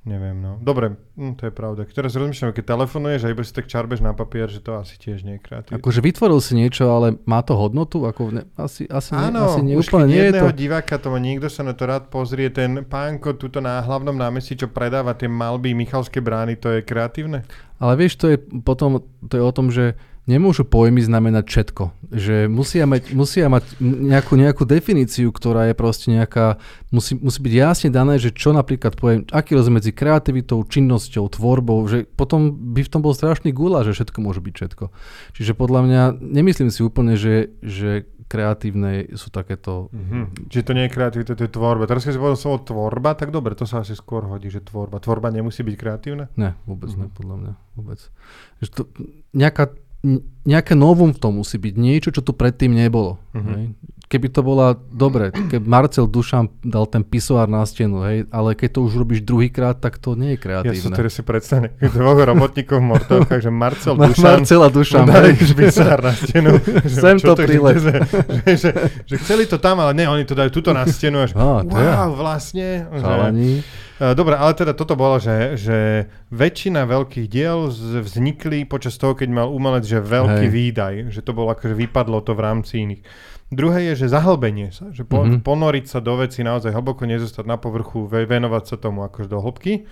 [0.05, 0.61] Neviem, no.
[0.61, 1.89] Dobre, hm, to je pravda.
[1.89, 5.25] Teraz rozmýšľam, keď telefonuješ a iba si tak čarbeš na papier, že to asi tiež
[5.25, 5.81] nie je kreatívne.
[5.81, 8.05] Akože vytvoril si niečo, ale má to hodnotu?
[8.05, 10.61] Ako ne, asi, asi, Áno, asi nie, už úplne nie je jedného to.
[10.61, 14.61] diváka, to má niekto sa na to rád pozrie, ten pánko tuto na hlavnom námestí,
[14.61, 17.41] čo predáva tie malby Michalské brány, to je kreatívne?
[17.81, 21.83] Ale vieš, to je potom, to je o tom, že nemôžu pojmy znamenať všetko.
[22.09, 26.57] Že musia mať, musia mať nejakú, nejakú definíciu, ktorá je proste nejaká,
[26.89, 31.85] musí, musí byť jasne dané, že čo napríklad poviem, aký rozdiel medzi kreativitou, činnosťou, tvorbou,
[31.85, 34.85] že potom by v tom bol strašný gula, že všetko môže byť všetko.
[35.37, 39.93] Čiže podľa mňa, nemyslím si úplne, že, že kreatívne sú takéto...
[39.93, 40.49] Mhm.
[40.49, 41.85] Čiže to nie je kreativita, to je tvorba.
[41.85, 44.97] Teraz keď si povedal slovo tvorba, tak dobre, to sa asi skôr hodí, že tvorba.
[44.99, 46.33] Tvorba nemusí byť kreatívna?
[46.35, 46.99] Ne, vôbec Mhm.
[46.99, 47.53] ne, podľa mňa.
[47.77, 48.01] Vôbec.
[48.65, 48.83] Že to,
[49.37, 49.77] nejaká,
[50.45, 51.75] nejaké novum v tom musí byť.
[51.75, 53.17] Niečo, čo tu predtým nebolo.
[53.33, 53.53] Mhm.
[53.57, 53.67] Hej.
[54.05, 58.79] Keby to bola, dobre, keď Marcel Dušan dal ten pisoár na stenu, hej, ale keď
[58.79, 60.95] to už robíš druhýkrát, tak to nie je Ja som kreatívne.
[60.95, 65.99] teraz si predstavne dvoch robotníkov v mortovkách, že Marcel Ma- Dušan Marcela Dušan, dali špicár
[66.05, 66.53] na stenu.
[66.93, 67.77] že Sem to je, prileď.
[67.81, 68.71] Že, že, že,
[69.09, 71.25] že, chceli to tam, ale ne, oni to dajú tuto na stenu.
[71.25, 72.87] Až, Á, to wow, vlastne.
[72.93, 73.53] Že, Chalani.
[73.59, 73.63] E,
[73.95, 75.79] Dobre, ale teda toto bolo, že, že
[76.29, 77.71] väčšina veľkých diel
[78.03, 80.53] vznikli počas toho, keď mal umelec že veľký Hej.
[80.53, 83.03] výdaj, že to bolo akože vypadlo to v rámci iných.
[83.55, 85.47] Druhé je, že zahlbenie sa, že po, Mhm.
[85.47, 89.39] ponoriť sa do veci naozaj hlboko, nezostať na povrchu, ve- venovať sa tomu akože do
[89.39, 89.87] hĺbky.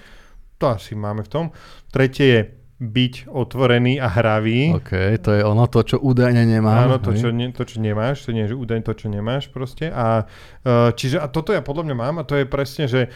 [0.58, 1.44] To asi máme v tom.
[1.90, 2.40] Tretie je
[2.82, 4.74] byť otvorený a hravý.
[4.74, 4.90] OK,
[5.22, 6.90] to je ono, to, čo údajne nemám.
[6.90, 7.22] Áno, to hej.
[7.22, 9.86] čo, ne, to, čo nemáš, to nie je údajne to, čo nemáš proste.
[9.86, 13.06] A, uh, čiže, a toto ja podľa mňa mám a to je presne, že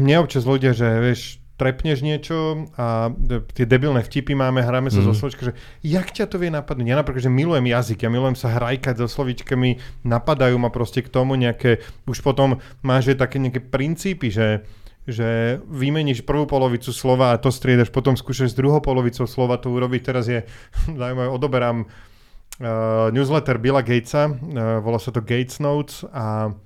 [0.00, 3.14] mne občas ľudia, že vieš, trepneš niečo a
[3.54, 5.06] tie debilné vtipy máme, hráme sa mm.
[5.06, 5.18] so Mhm.
[5.22, 6.86] slovičkami, že jak ťa to vie napadnúť?
[6.90, 11.08] Ja napríklad, že milujem jazyk, ja milujem sa hrajkať so slovičkami, napadajú ma proste k
[11.14, 11.78] tomu nejaké,
[12.10, 14.66] už potom máš také nejaké princípy, že
[15.04, 19.68] že vymeníš prvú polovicu slova a to striedaš, potom skúšaš s druhou polovicou slova to
[19.68, 20.00] urobiť.
[20.00, 20.48] Teraz je,
[21.00, 26.56] zaujímavé, odoberám uh, newsletter Billa Gatesa, uh, volá sa to Gates Notes a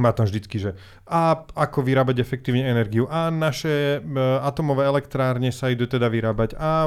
[0.00, 0.72] má tam vždycky, že
[1.10, 4.06] a ako vyrábať efektívne energiu a naše uh,
[4.40, 6.86] atomové elektrárne sa idú teda vyrábať a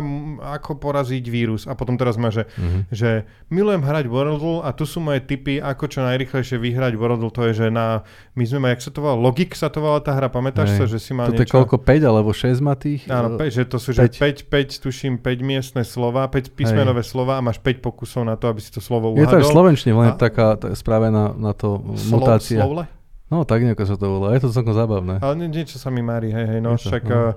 [0.56, 2.80] ako poraziť vírus a potom teraz má, že, Mhm.
[2.90, 3.10] že
[3.50, 7.54] milujem hrať Wordle a tu sú moje tipy, ako čo najrychlejšie vyhrať Wordle, to je,
[7.54, 10.28] že na, my sme mali, jak sa to volá, Logik sa to volá tá hra,
[10.28, 10.78] pamätáš Hej.
[10.78, 11.54] sa, že si mal Toto je niečo?
[11.54, 13.04] koľko, 5 alebo 6 má tých?
[13.06, 14.24] Áno, Eh, 5, že to sú že päť.
[14.40, 18.48] 5, 5, tuším 5 miestne slova, 5 písmenové slova a máš 5 pokusov na to,
[18.48, 19.36] aby si to slovo Je to uhadol.
[19.36, 21.76] aj v slovenčine, len A- taká tá, spravená na to
[22.08, 22.58] mutácia.
[22.58, 22.88] Slovle?
[23.34, 25.18] No tak nejako sa to volá, je to celkom zábavné.
[25.18, 27.34] Ale nie, niečo sa mi mári, hej, hej, no, to, však no.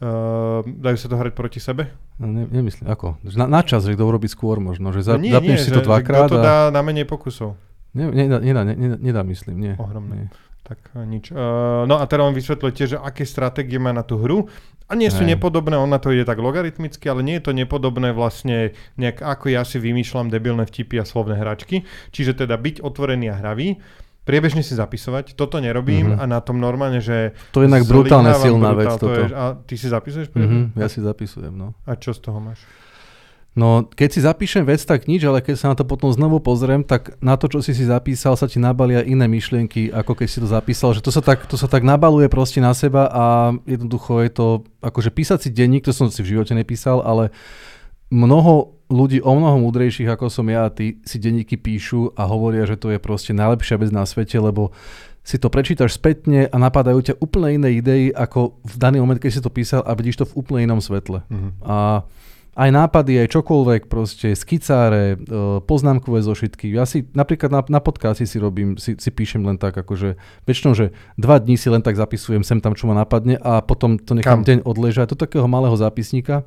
[0.00, 1.92] uh, dajú sa to hrať proti sebe?
[2.16, 3.20] No, ne, nemyslím, ako?
[3.36, 5.70] Na, na čas, že kto urobí skôr možno, že za, No nie, zapneš nie, si
[5.70, 6.44] že, to dvakrát kto to a...
[6.48, 7.60] dá na menej pokusov.
[7.92, 9.74] Ne, nedá, nedá, nedá, nedá, myslím, nie.
[9.76, 10.16] Ohromné.
[10.16, 10.28] Nie.
[10.64, 11.28] Tak uh, nič.
[11.28, 14.48] Uh, no a teda on vysvetľuje tiež, aké stratégie má na tú hru.
[14.88, 15.36] A nie sú Hej.
[15.36, 19.48] nepodobné, on na to ide tak logaritmicky, ale nie je to nepodobné vlastne nejak ako
[19.48, 21.88] ja si vymýšľam debilné vtipy a slovné hračky.
[22.12, 23.80] Čiže teda byť otvorený a hravý,
[24.24, 26.18] priebežne si zapisovať, toto nerobím Mhm.
[26.18, 29.20] a na tom normálne, že To je inak brutálne silná vec brutál, to toto.
[29.22, 30.72] Je, a ty si zapisuješ priebežne?
[30.72, 31.76] Mhm, ja si zapisujem, no.
[31.82, 32.60] A čo z toho máš?
[33.54, 36.82] No, keď si zapíšem vec, tak nič, ale keď sa na to potom znovu pozriem,
[36.82, 40.42] tak na to, čo si si zapísal, sa ti nabalia iné myšlienky, ako keď si
[40.42, 43.24] to zapísal, že to sa tak, to sa tak nabaluje proste na seba a
[43.62, 44.46] jednoducho je to,
[44.82, 47.30] akože písať si denník, to som si v živote nepísal, ale
[48.14, 52.62] mnoho ľudí o mnoho múdrejších ako som ja a ty si denníky píšu a hovoria,
[52.62, 54.70] že to je proste najlepšia vec na svete, lebo
[55.24, 59.30] si to prečítaš spätne a napadajú ťa úplne iné idei, ako v daný moment, keď
[59.32, 61.24] si to písal a vidíš to v úplne inom svetle.
[61.32, 61.48] Mhm.
[61.64, 62.04] A
[62.54, 66.70] aj nápady, aj čokoľvek, proste skicáre, e, poznámkové zošitky.
[66.70, 70.14] Ja si napríklad na, na podcasty si robím, si, si píšem len tak, akože
[70.46, 73.98] väčšinou, že dva dní si len tak zapisujem sem tam, čo ma napadne a potom
[73.98, 74.46] to nechám Kam?
[74.46, 76.46] deň odležať do takého malého zápisníka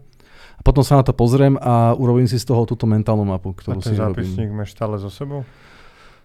[0.58, 3.58] a potom sa na to pozriem a urobím si z toho túto mentálnu mapu, A
[3.62, 4.58] ktorú ten si zápisník robím.
[4.58, 5.46] máš stále so sebou?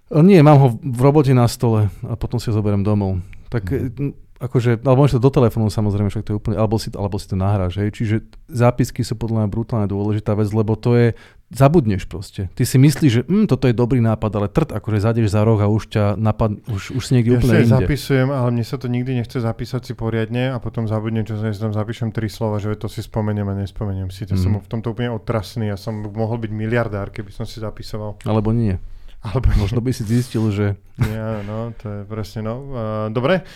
[0.09, 3.21] E, Nie, mám ho v robote na stole a potom si ho zoberiem domov.
[3.53, 4.40] Tak mm.
[4.40, 7.29] akože, alebo môžeš to do telefónu samozrejme, však to je úplne, alebo si, alebo si
[7.29, 7.92] to nahráš, hej.
[7.92, 8.16] Čiže
[8.49, 11.07] zápisky sú podľa mňa brutálne dôležitá vec, lebo to je,
[11.53, 12.49] zabudneš proste.
[12.51, 15.57] Ty si myslíš, že hm, toto je dobrý nápad, ale trt, akože zadeš za roh
[15.57, 17.77] a už ťa napad, už, už si niekde Ja úplne inde.
[17.79, 21.45] zapisujem, ale mne sa to nikdy nechce zapísať si poriadne a potom zabudnem, čo sa
[21.45, 24.25] ja tam zapíšem tri slova, že to si spomeniem a nespomeniem si.
[24.25, 24.41] To Mhm.
[24.41, 25.69] som v tomto úplne otrasný.
[25.69, 28.17] Ja som mohol byť miliardár, keby som si zapisoval.
[28.23, 28.81] Alebo nie.
[29.21, 30.67] Alebo Možno by si zistil, že
[30.99, 32.55] nie, áno, no, to je presne no.
[32.65, 33.47] Uh, dobre.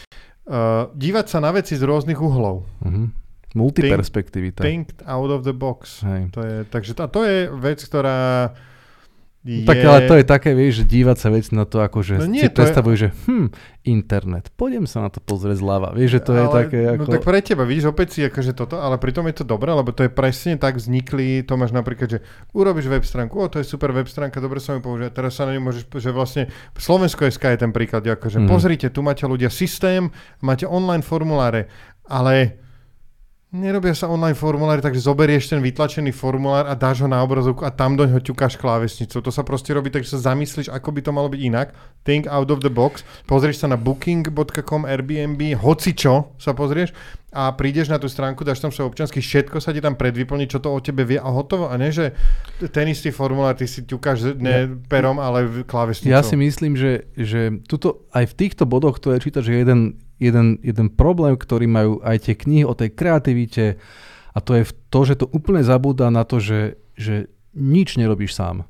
[0.45, 2.63] Uh, dívať sa na veci z rôznych uhlov.
[2.81, 3.11] uh-huh.
[3.57, 4.61] Multiperspektivita.
[4.61, 6.05] Think out of the box.
[6.05, 6.31] Hej.
[6.31, 8.53] To je, takže tá, to je vec, ktorá
[9.47, 9.63] je...
[9.63, 12.27] Tak ale to je také, vieš, že dívať sa veci na to, ako že No
[12.27, 13.47] no nie, si to je- predstavujú, že hm,
[13.87, 15.95] internet, pôjdem sa na to pozrieť zľava.
[15.95, 17.03] Vieš, že to je ale, také ako...
[17.07, 19.95] No tak pre teba, vidíš, opäť si akože toto, ale pritom je to dobré, lebo
[19.95, 23.65] to je presne tak vznikli, to máš napríklad, že urobíš web stránku, o, to je
[23.65, 26.43] super web stránka, dobre sa mi používa, teraz sa na ňu môžeš, že vlastne
[26.75, 28.51] Slovensko SK je ten príklad, akože Mhm.
[28.51, 31.71] pozrite, tu máte ľudia systém, máte online formuláre,
[32.03, 32.66] ale
[33.57, 37.73] nerobia sa online formuláre, takže zoberieš ten vytlačený formulár a dáš ho na obrazovku a
[37.73, 39.25] tam doň ho ťukáš klávesnicou.
[39.25, 41.73] To sa proste robí, takže sa zamyslíš, ako by to malo byť inak.
[42.05, 43.03] Think out of the box.
[43.25, 46.93] Pozrieš sa na booking.com, Airbnb, hoci čo sa pozrieš
[47.37, 50.57] a prídeš na tú stránku, dáš tam svoj občanský, všetko sa ti tam predvyplní, čo
[50.57, 51.69] to o tebe vie a hotovo.
[51.69, 52.17] A ne, že
[52.73, 56.17] ten istý formulár ty si ťukáš ne perom, ale klávesnicou.
[56.17, 60.61] Ja si myslím, že, že tuto, aj v týchto bodoch, ktoré čítaš, je jeden, jeden,
[60.65, 63.77] jeden problém, ktorý majú aj tie knihy o tej kreativite
[64.37, 68.69] a to je to, že to úplne zabúda na to, že, že nič nerobíš sám.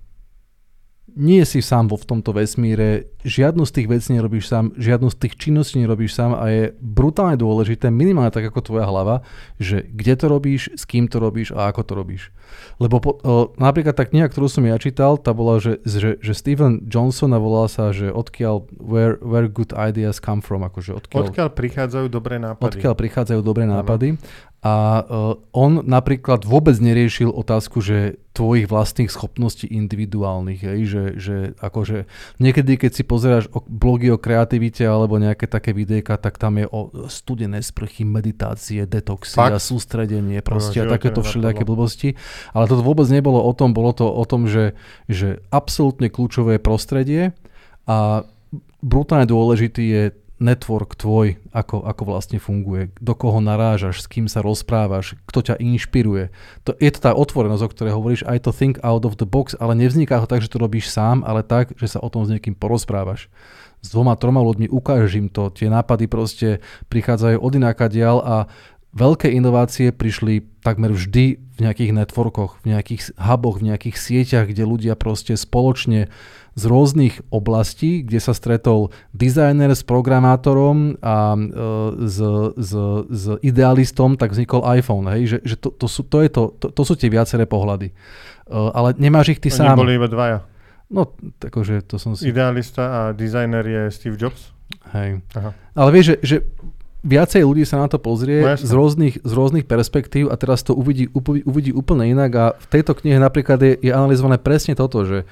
[1.17, 5.17] Nie si sám vo v tomto vesmíre, žiadnu z tých vecí nerobíš sám, žiadnu z
[5.17, 9.25] tých činností nerobíš sám a je brutálne dôležité, minimálne tak ako tvoja hlava,
[9.57, 12.23] že kde to robíš, s kým to robíš a ako to robíš.
[12.77, 16.33] Lebo po, o, napríklad tá kniha, ktorú som ja čítal, tá bola, že, že, že
[16.37, 21.33] Steven Johnson a volala sa, že odkiaľ, where, where good ideas come from, akože odkiaľ,
[21.33, 22.77] Odkiaľ prichádzajú dobré nápady.
[22.77, 24.21] odkiaľ prichádzajú dobré nápady.
[24.67, 24.73] A
[25.07, 32.11] uh, on napríklad vôbec neriešil otázku, že tvojich vlastných schopností individuálnych, hej, že, že akože
[32.43, 36.67] niekedy, keď si pozeráš o blogy o kreativite alebo nejaké také videjka, tak tam je
[36.67, 39.55] o studené sprchy, meditácie, detoxy Fakt?
[39.55, 42.19] a sústredenie proste a živote takéto všelijaké blbosti.
[42.51, 44.75] Ale to vôbec nebolo o tom, bolo to o tom, že,
[45.07, 47.37] že absolútne kľúčové prostredie
[47.87, 48.27] a
[48.83, 50.03] brutálne dôležitý je
[50.37, 55.55] network tvoj, ako, ako vlastne funguje, do koho narážaš, s kým sa rozprávaš, kto ťa
[55.57, 56.29] inšpiruje.
[56.69, 59.57] To, je to tá otvorenosť, o ktorej hovoríš, aj to think out of the box,
[59.57, 62.33] ale nevzniká to tak, že to robíš sám, ale tak, že sa o tom s
[62.33, 63.33] niekým porozprávaš.
[63.81, 66.49] S dvoma, troma ľuďmi ukážeš im to, tie nápady proste
[66.93, 68.37] prichádzajú od ináka dial a
[68.97, 74.65] veľké inovácie prišli takmer vždy v nejakých networkoch, v nejakých huboch, v nejakých sieťach, kde
[74.65, 76.09] ľudia proste spoločne
[76.57, 81.41] z rôznych oblastí, kde sa stretol dizajner s programátorom a e,
[82.09, 82.19] s,
[82.57, 82.73] s,
[83.13, 85.05] s idealistom, tak vznikol iPhone.
[85.13, 85.37] Hej?
[85.37, 87.93] Že, že to, to, sú, to, je to, to, to sú tie viaceré pohľady.
[87.93, 87.95] E,
[88.57, 89.77] ale nemáš ich ty Oni sám.
[89.77, 90.49] boli iba dvaja.
[90.89, 92.33] No, takže to som si...
[92.33, 94.57] Idealista a dizajner je Steve Jobs.
[94.97, 95.21] Hej.
[95.37, 95.53] Aha.
[95.77, 96.37] Ale vieš, že, že
[97.07, 100.73] viacej ľudí sa na to pozrie No z, rôznych, z rôznych perspektív a teraz to
[100.75, 105.07] uvidí, uvidí, uvidí úplne inak a v tejto knihe napríklad je, je analyzované presne toto,
[105.07, 105.29] že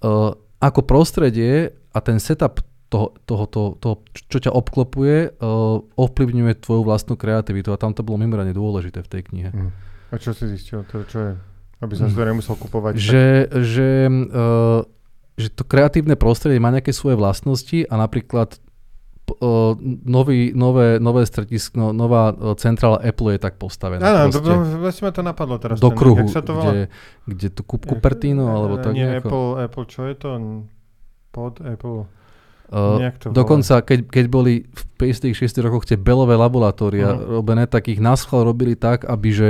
[0.00, 6.52] uh, ako prostredie a ten setup toho, toho, toho, toho čo ťa obklopuje, uh, ovplyvňuje
[6.58, 9.50] tvoju vlastnú kreativitu a tam to bolo mimoriadne dôležité v tej knihe.
[9.54, 9.70] Hm.
[10.10, 10.82] A čo si zistil?
[10.90, 11.32] To, čo je?
[11.80, 12.98] Aby som si to nemusel kupovať.
[12.98, 13.26] Že,
[13.62, 14.82] že, uh,
[15.38, 18.58] že to kreatívne prostredie má nejaké svoje vlastnosti a napríklad
[20.04, 24.04] nový, nové, nové stredisko, no, nová centrála Apple je tak postavená.
[24.04, 25.80] Áno, proste to, vlastne ma to napadlo teraz.
[25.80, 26.72] do ten- kruhu, sa to volá?
[26.72, 26.84] kde,
[27.24, 29.28] kde to Cup- Cupertino, alebo tak Nie, nejako.
[29.28, 30.30] Apple, Apple, čo je to?
[31.32, 32.04] Pod Apple.
[32.70, 33.02] Uh,
[33.34, 37.40] dokonca, keď, keď boli v 50 60 rokoch tie belové laboratória Mhm.
[37.40, 39.48] robené, tak ich náschval robili tak, aby že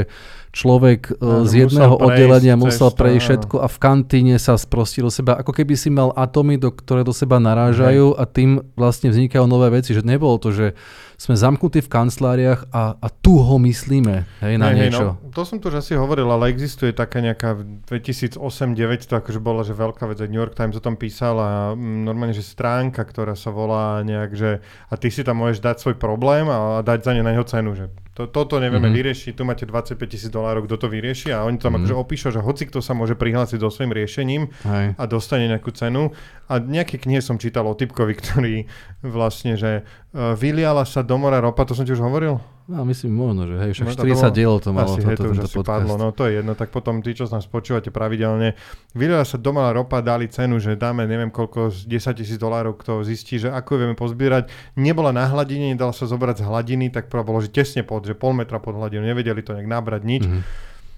[0.51, 5.11] človek uh, z jedného musel oddelenia musel prejsť všetko a v kantíne sa sprostí do
[5.11, 9.47] seba, ako keby si mal atómy, do, ktoré do seba narážajú a tým vlastne vznikajú
[9.47, 10.67] nové veci, že nebolo to, že
[11.15, 15.07] sme zamknutí v kanceláriách a, a tu ho myslíme hej, na Hej, hej, niečo.
[15.21, 19.37] no, to som tu už asi hovoril, ale existuje taká nejaká v 2008-2009, to akože
[19.37, 23.05] bola že veľká vec, New York Times o tom písal a mm, normálne, že stránka,
[23.05, 24.51] ktorá sa volá nejak, že
[24.89, 27.73] a ty si tam môžeš dať svoj problém a dať za ne na neho cenu,
[27.73, 27.89] že
[28.21, 28.85] to, toto nevieme Mhm.
[28.87, 28.99] mm-hmm.
[28.99, 31.81] vyriešiť, tu máte 25 tisíc dolárov, kto to vyrieši a oni tam Mhm.
[31.81, 31.89] mm-hmm.
[31.89, 34.87] akože opíšu, že hoci kto sa môže prihlásiť so svojím riešením Hej.
[34.95, 36.13] a dostane nejakú cenu.
[36.47, 38.55] A nejaké knihy som čítal o typkovi, ktorý
[39.01, 39.81] vlastne, že
[40.11, 42.37] uh, vyliala sa do mora ropa, to som ti už hovoril?
[42.67, 45.11] No, myslím možno, že hej, však No, to 40 bolo- dielov to malo Asi, hej,
[45.13, 45.67] toto, to už tento podcast.
[45.73, 48.55] padlo, no to je jedno, tak potom tí, čo nás počúvate pravidelne,
[48.93, 53.03] vyliala sa doma ropa, dali cenu, že dáme neviem koľko, z 10 tisíc dolárov, kto
[53.03, 57.11] zistí, že ako ju vieme pozbierať, nebola na hladine, nedala sa zobrať z hladiny, tak
[57.11, 60.41] bolo, že tesne pod, že pol metra pod hladinou, nevedeli to nejak nabrať nič, Mhm.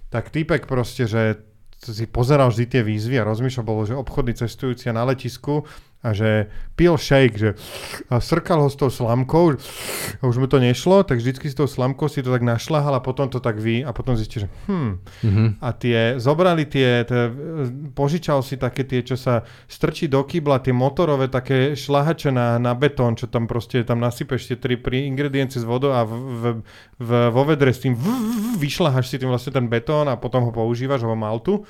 [0.08, 1.44] tak týpek proste, že
[1.78, 5.66] si pozeral vždy tie výzvy a rozmýšľal bolo, že obchodný cestujúci na letisku
[6.02, 7.50] a že pil shake, že
[8.10, 9.54] a srkal ho s tou slamkou
[10.18, 13.04] a už mu to nešlo, tak vždycky s tou slamkou si to tak našľahal a
[13.04, 14.90] potom to tak vy a potom zistil, že hm.
[15.22, 15.44] Mhm.
[15.62, 17.30] A tie, zobrali tie, tie,
[17.94, 22.74] požičal si také tie, čo sa strčí do kýbla, tie motorové také šlahače na, na
[22.74, 26.44] betón, čo tam proste, tam nasypeš tie tri pri ingrediencie s vodou a v, v,
[26.98, 30.50] v, vo vedre s tým v, v, vyšľahaš si tým vlastne ten betón a potom
[30.50, 31.62] ho používaš, ho maltu.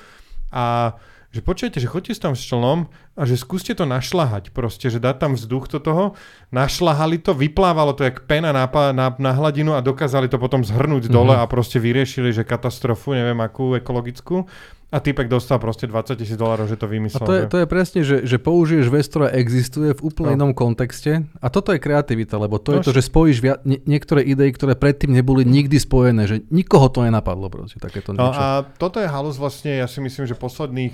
[0.49, 0.97] A
[1.33, 5.17] že počujete, že chodte tam s člnom a že skúste to našľahať proste, že dať
[5.17, 6.05] tam vzduch do toho,
[6.53, 11.09] našľahali to, vyplávalo to jak pena na, na, na hladinu a dokázali to potom zhrnúť
[11.09, 11.17] mm-hmm.
[11.17, 14.45] dole a proste vyriešili, že katastrofu, neviem akú ekologickú.
[14.93, 17.25] A typek dostal proste 20 tisíc dolárov, že to vymyslel.
[17.25, 20.37] A to je, to je presne, že, že použiješ vec, ktorá existuje v úplne no.
[20.37, 21.25] inom kontexte.
[21.41, 24.53] A toto je kreativita, lebo to no, je to, že spojíš via- nie, niektoré idei,
[24.53, 28.21] ktoré predtým neboli nikdy spojené, že nikoho to nenapadlo proste, takéto niečo.
[28.21, 30.93] No a toto je halus vlastne, ja si myslím, že posledných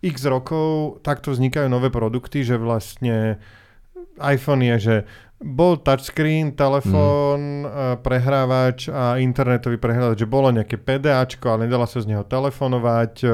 [0.00, 3.42] x rokov takto vznikajú nové produkty, že vlastne
[4.22, 4.96] iPhone je, že
[5.40, 8.04] bol touchscreen, telefón, mm.
[8.04, 13.28] prehrávač a internetový prehrávač, že bolo nejaké PDAčko, ale nedala sa z neho telefonovať e,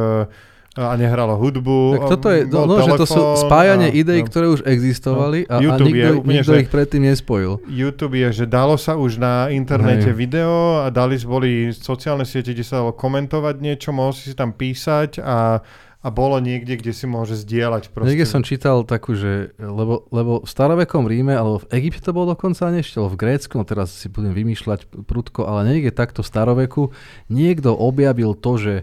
[0.78, 1.98] a nehralo hudbu.
[1.98, 4.28] Tak toto je, no, no, že to sú spájanie a, ideí, no.
[4.30, 5.50] ktoré už existovali no.
[5.50, 7.58] a, a nikto, je úplne, nikto ich predtým nespojil.
[7.66, 10.16] YouTube je, že dalo sa už na internete Hej.
[10.16, 15.18] video a dali boli sociálne siete, kde sa dalo komentovať niečo, mohol si tam písať
[15.24, 15.64] a
[16.06, 17.90] a bolo niekde, kde si môže zdieľať.
[17.90, 18.14] Proste.
[18.14, 22.38] Niekde som čítal takú, že lebo, lebo v starovekom Ríme, alebo v Egypte to bolo
[22.38, 26.94] dokonca ešte, v Grécku, no teraz si budem vymýšľať prudko, ale niekde takto v staroveku
[27.26, 28.74] niekto objavil to, že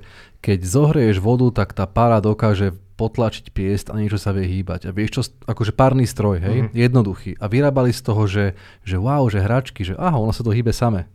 [0.44, 4.92] keď zohrieš vodu, tak tá para dokáže potlačiť piest a niečo sa vie hýbať.
[4.92, 6.76] A vieš čo, akože párny stroj, hej, mm-hmm.
[6.76, 7.32] jednoduchý.
[7.40, 8.46] A vyrábali z toho, že,
[8.84, 11.08] že wow, že hračky, že aha, ono sa to hýbe same.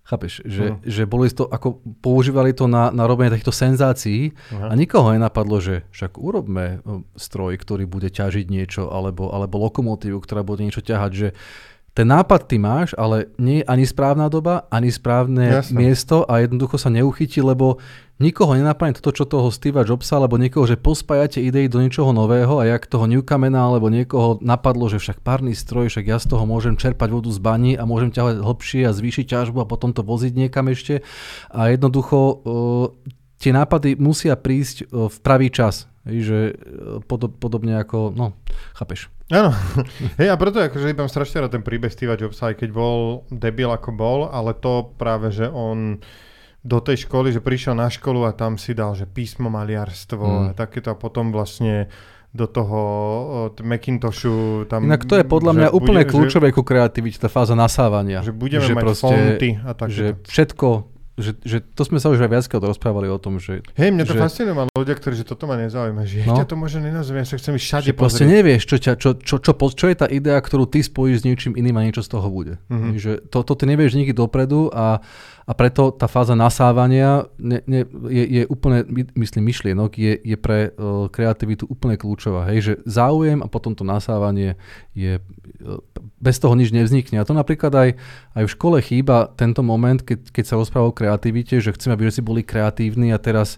[0.00, 0.82] Chápeš, že, uh-huh.
[0.82, 4.70] že boli to, ako používali to na, na robenie takýchto senzácií uh-huh.
[4.70, 6.82] a nikoho nenapadlo, že však urobme
[7.14, 11.28] stroj, ktorý bude ťažiť niečo, alebo, alebo lokomotívu, ktorá bude niečo ťahať, že
[12.00, 15.76] ten nápad ty máš, ale nie je ani správna doba, ani správne Jasne.
[15.76, 17.76] miesto a jednoducho sa neuchytí, lebo
[18.16, 22.56] nikoho nenapadne toto, čo toho Steva Jobsa, alebo niekoho, že pospájate idei do niečoho nového
[22.56, 26.48] a jak toho Newcomena, alebo niekoho napadlo, že však párny stroj, však ja z toho
[26.48, 30.00] môžem čerpať vodu z bani a môžem ťahovať hlbšie a zvýšiť ťažbu a potom to
[30.00, 31.04] voziť niekam ešte.
[31.52, 32.32] A jednoducho uh,
[33.36, 35.84] tie nápady musia prísť uh, v pravý čas.
[36.08, 38.32] že uh, podob, podobne ako, no,
[38.72, 39.12] chápeš.
[39.30, 39.54] Áno,
[40.18, 43.70] hej a preto akože mám strašne rád ten príbeh Steva Jobsa, aj keď bol debil
[43.70, 46.02] ako bol, ale to práve, že on
[46.60, 50.44] do tej školy, že prišiel na školu a tam si dal, že písmo maliarstvo mm.
[50.44, 51.88] a takéto a potom vlastne
[52.30, 52.80] do toho
[53.50, 54.68] od Macintoshu.
[54.70, 58.22] Tam, Inak to je podľa mňa úplne bude, kľúčové ku kreativite, tá fáza nasávania.
[58.22, 59.88] Že budeme že mať proste, fonty a tak.
[59.90, 60.68] Že všetko
[61.20, 63.62] že, že to sme sa už aj viackrát rozprávali o tom, že...
[63.76, 66.44] Hej, mňa to že, fascinuje, mám ľudia, ktorí, že toto ma nezaujíma, že no, ja
[66.44, 69.84] to možno nenazviem, sa chcem všade že proste nevieš, čo, ťa, čo, čo, čo, čo,
[69.86, 72.58] je tá idea, ktorú ty spojíš s niečím iným a niečo z toho bude.
[72.72, 72.92] Mm-hmm.
[72.96, 75.04] Že to, to ty nevieš nikdy dopredu a,
[75.48, 78.84] a preto tá fáza nasávania ne, ne, je, je úplne,
[79.16, 82.48] myslím, myšlienok, je, je pre uh, kreativitu úplne kľúčová.
[82.52, 84.60] Hej, že záujem a potom to nasávanie
[84.92, 85.80] je, uh,
[86.20, 87.18] bez toho nič nevznikne.
[87.18, 87.90] A to napríklad aj,
[88.36, 92.12] aj v škole chýba tento moment, keď, keď sa rozpráva o kreativite, že chceme, aby
[92.12, 93.56] si boli kreatívni a teraz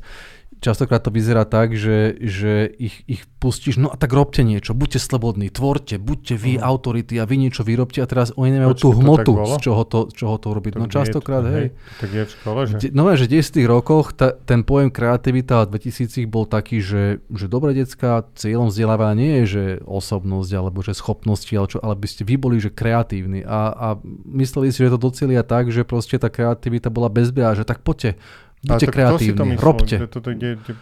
[0.63, 5.03] častokrát to vyzerá tak, že, že ich, ich pustíš, no a tak robte niečo, buďte
[5.03, 6.63] slobodní, tvorte, buďte vy mm.
[6.63, 10.39] autority a vy niečo vyrobte a teraz oni nemajú tú hmotu, z čoho to, čoho
[10.39, 10.79] to urobiť.
[10.79, 11.75] No častokrát, hej.
[11.99, 12.77] Tak je v škole, že?
[12.95, 17.51] No že v 10 rokoch ta, ten pojem kreativita v 2000 bol taký, že, že
[17.51, 22.07] dobre detská, cieľom vzdelávania nie je, že osobnosť alebo že schopnosti, ale, čo, ale by
[22.07, 23.89] ste vy boli, že kreatívni a, a
[24.31, 28.15] mysleli si, že to docielia tak, že proste tá kreativita bola bezbeá, že tak poďte,
[28.63, 29.97] Buďte kreatívni, robte.
[29.99, 30.73] Že toto ide, kde...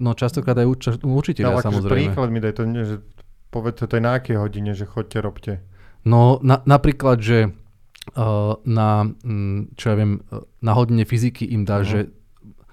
[0.00, 1.92] No častokrát aj uč- učiteľia, akože samozrejme.
[1.92, 2.96] príklad mi daj to, že
[3.52, 5.60] povedzte to je na akej hodine, že chodte, robte.
[6.08, 7.52] No na, napríklad, že
[8.16, 10.24] uh, na, mm, čo ja viem,
[10.64, 11.88] na hodine fyziky im dá, uh-huh.
[11.88, 11.98] že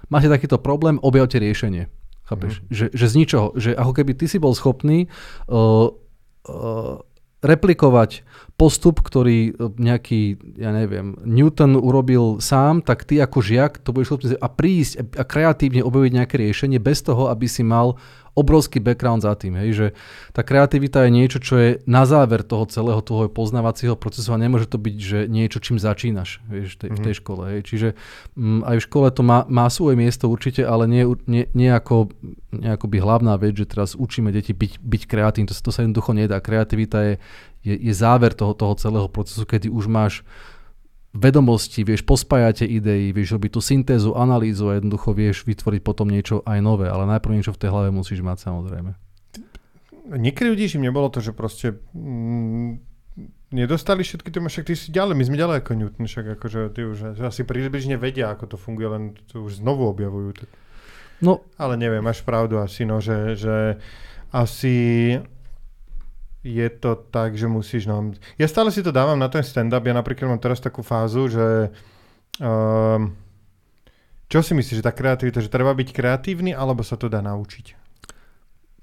[0.08, 1.92] máte takýto problém, objavte riešenie.
[2.24, 2.64] Chápeš?
[2.64, 2.72] Uh-huh.
[2.72, 3.46] Že, že z ničoho.
[3.60, 5.12] Že ako keby ty si bol schopný
[5.52, 5.92] uh,
[6.48, 6.96] uh,
[7.44, 8.24] replikovať
[8.56, 14.16] postup, ktorý e, nejaký, ja neviem, Newton urobil sám, tak ty ako žiak to budeš
[14.16, 18.00] schopný a prísť a kreatívne objaviť nejaké riešenie bez toho, aby si mal
[18.36, 19.86] obrovský background za tým, hej, že
[20.36, 24.68] tá kreativita je niečo, čo je na záver toho celého toho poznávacieho procesu a nemôže
[24.68, 27.00] to byť, že niečo, čím začínaš vieš, tej, mm-hmm.
[27.00, 27.20] v tej mhm.
[27.24, 27.42] škole.
[27.56, 27.60] Hej.
[27.64, 27.88] Čiže
[28.36, 31.72] m, mm, aj v škole to má, má svoje miesto určite, ale nie, nie, nie
[31.72, 32.12] ako,
[32.52, 35.80] nie ako by hlavná vec, že teraz učíme deti byť, byť kreatívne, to, to sa
[35.80, 36.36] jednoducho nedá.
[36.44, 37.14] Kreativita je,
[37.64, 40.20] je, je záver toho, toho celého procesu, kedy už máš
[41.16, 46.44] vedomosti, vieš pospájať idei, vieš robiť tú syntézu, analýzu a jednoducho vieš vytvoriť potom niečo
[46.44, 48.92] aj nové, ale najprv niečo v tej hlave musíš mať samozrejme.
[50.06, 52.78] Niekedy ľudí im nebolo to, že proste mm,
[53.50, 56.80] nedostali všetky tie, však ty si ďalej, my sme ďalej ako Newton, však akože ty
[56.86, 59.02] už asi približne vedia, ako to funguje, len
[59.32, 60.46] to už znovu objavujú.
[61.24, 61.42] No.
[61.56, 63.80] Ale neviem, máš pravdu asi, no, že, že
[64.30, 64.76] asi
[66.46, 68.14] je to tak, že musíš, no...
[68.38, 71.74] Ja stále si to dávam na ten stand-up, ja napríklad mám teraz takú fázu, že...
[72.38, 73.18] Um,
[74.26, 77.78] čo si myslíš, že tá kreativita, že treba byť kreatívny, alebo sa to dá naučiť?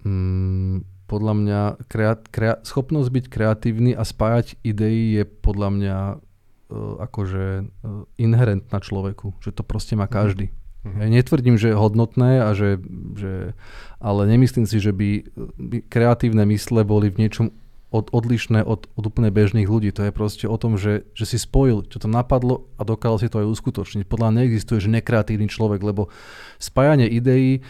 [0.03, 6.95] Mm, podľa mňa kreat, krea, schopnosť byť kreatívny a spájať idei je podľa mňa uh,
[7.03, 10.51] akože uh, inherentná človeku, že to proste má každý.
[10.51, 10.62] Mm-hmm.
[10.83, 12.75] Ja netvrdím, že je hodnotné, a že,
[13.15, 13.55] že,
[14.03, 17.55] ale nemyslím si, že by, by kreatívne mysle boli v niečom
[17.93, 19.93] od, odlišné od, od úplne bežných ľudí.
[19.95, 23.31] To je proste o tom, že, že si spojil, čo to napadlo a dokázal si
[23.31, 24.09] to aj uskutočniť.
[24.09, 26.09] Podľa mňa neexistuje, že nekreatívny človek, lebo
[26.57, 27.61] spájanie ideí,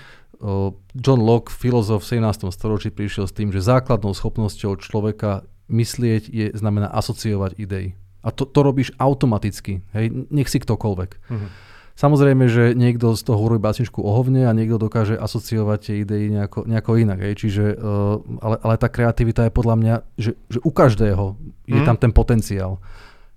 [0.92, 2.52] John Locke, filozof v 17.
[2.52, 7.96] storočí, prišiel s tým, že základnou schopnosťou človeka myslieť je, znamená asociovať idei.
[8.24, 11.12] A to, to robíš automaticky, hej, nech si ktokoľvek.
[11.32, 11.50] Mm-hmm.
[11.94, 16.26] Samozrejme, že niekto z toho urobí básničku o hovne a niekto dokáže asociovať tie idei
[16.34, 17.22] nejako, nejako inak.
[17.22, 17.34] Hej.
[17.46, 21.38] Čiže, uh, ale, ale tá kreativita je podľa mňa, že, že u každého
[21.70, 21.86] je mm.
[21.86, 22.82] tam ten potenciál.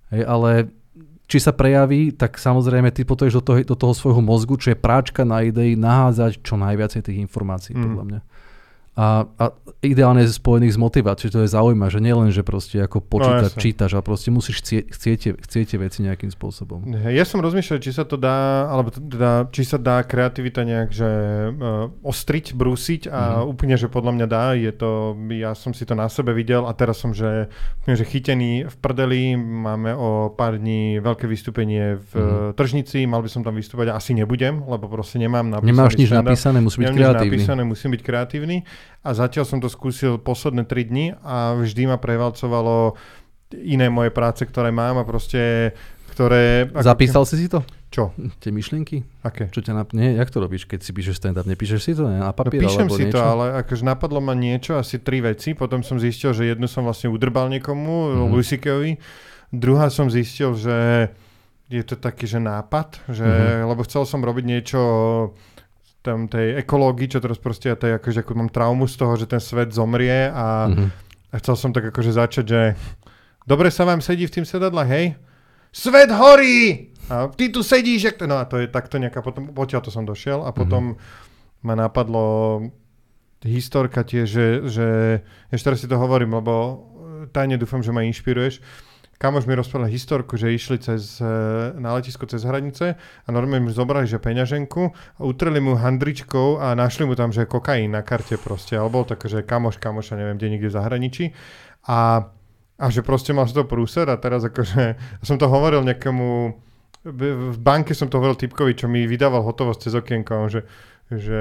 [0.08, 0.50] Hej, ale
[1.28, 4.78] či sa prejaví, tak samozrejme ty potrebuješ do toho, do toho svojho mozgu, čo je
[4.78, 7.82] práčka na idei, nahádzať čo najviacej tých informácií, mm.
[7.82, 8.20] podľa mňa
[8.96, 9.44] a, a
[9.84, 13.60] ideálne je spojených s motiváciou, to je zaujímavé, že nielen, že proste ako počítať, no,
[13.60, 16.80] čítaš, ale proste musíš chcieť, chcieť, chcieť veci nejakým spôsobom.
[17.12, 21.10] Ja som rozmýšľal, či sa to dá, alebo teda, či sa dá kreativita nejak, že
[21.52, 23.52] uh, ostriť, brúsiť a mm.
[23.52, 26.72] úplne, že podľa mňa dá, je to, ja som si to na sebe videl a
[26.72, 27.52] teraz som, že,
[27.84, 32.56] že chytený v prdeli, máme o pár dní veľké vystúpenie v mm.
[32.56, 35.68] tržnici, mal by som tam vystúpať, asi nebudem, lebo proste nemám napísané.
[35.68, 37.28] Nemáš nič napísané, musím byť kreatívny.
[37.28, 38.56] napísané, musím byť kreatívny
[39.06, 42.98] a zatiaľ som to skúsil posledné 3 dni a vždy ma prevalcovalo
[43.54, 45.70] iné moje práce, ktoré mám a proste
[46.16, 46.72] ktoré...
[46.80, 47.60] Zapísal si si to?
[47.92, 48.16] Čo?
[48.40, 49.04] Tie myšlienky?
[49.20, 49.52] Aké?
[49.52, 49.92] Čo ťa nap...
[49.92, 51.44] Nie, jak to robíš, keď si píšeš stand-up?
[51.44, 52.24] Nepíšeš si to ne?
[52.24, 53.14] na papier no, píšem alebo si niečo?
[53.14, 55.52] to, ale akože napadlo ma niečo, asi tri veci.
[55.52, 58.32] Potom som zistil, že jednu som vlastne udrbal niekomu, mm-hmm.
[58.32, 58.92] Lusikeovi.
[59.52, 61.08] Druhá som zistil, že
[61.68, 63.68] je to taký, že nápad, že, mm-hmm.
[63.68, 64.80] lebo chcel som robiť niečo
[66.06, 69.26] tam tej ekológii, čo teraz proste ja tej, akože ako mám traumu z toho, že
[69.26, 70.88] ten svet zomrie a, mm-hmm.
[71.30, 72.60] a chcel som tak akože začať, že
[73.42, 75.06] dobre sa vám sedí v tým sedadlách, hej?
[75.74, 76.94] Svet horí!
[77.10, 78.16] A ty tu sedíš, jak.
[78.26, 81.66] No a to je takto nejaká, potom, potiaľ to som došiel a potom mm-hmm.
[81.66, 82.26] ma napadlo
[83.42, 84.86] historka tiež, že, že
[85.50, 86.82] ešte teraz si to hovorím, lebo
[87.30, 88.62] tajne dúfam, že ma inšpiruješ
[89.18, 91.28] kamoš mi rozprával historku, že išli cez, e,
[91.80, 96.76] na letisko cez hranice a normálne mu zobrali, že peňaženku a utreli mu handričkou a
[96.76, 100.48] našli mu tam, že kokain na karte proste, alebo také, že kamoš, kamoša, neviem, kde
[100.52, 101.24] nikde v zahraničí.
[101.88, 102.28] A,
[102.76, 106.28] a že proste mal toho prúser a teraz akože, som to hovoril nejakému,
[107.06, 110.60] v banke som to hovoril typkovi, čo mi vydával hotovosť cez okienko, že,
[111.08, 111.40] že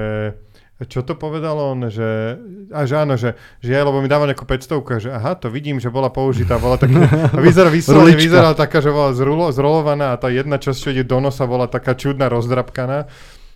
[0.84, 2.36] čo to povedal on, že,
[2.68, 5.80] a že áno, že, že ja, lebo mi dával nejakú 500 že aha, to vidím,
[5.80, 10.20] že bola použitá, bola taká, a vyzerala, vyslovene vyzerala taká, že bola zrulo, zrolovaná a
[10.20, 13.08] tá jedna časť, čo ide do nosa, bola taká čudná, rozdrapkaná.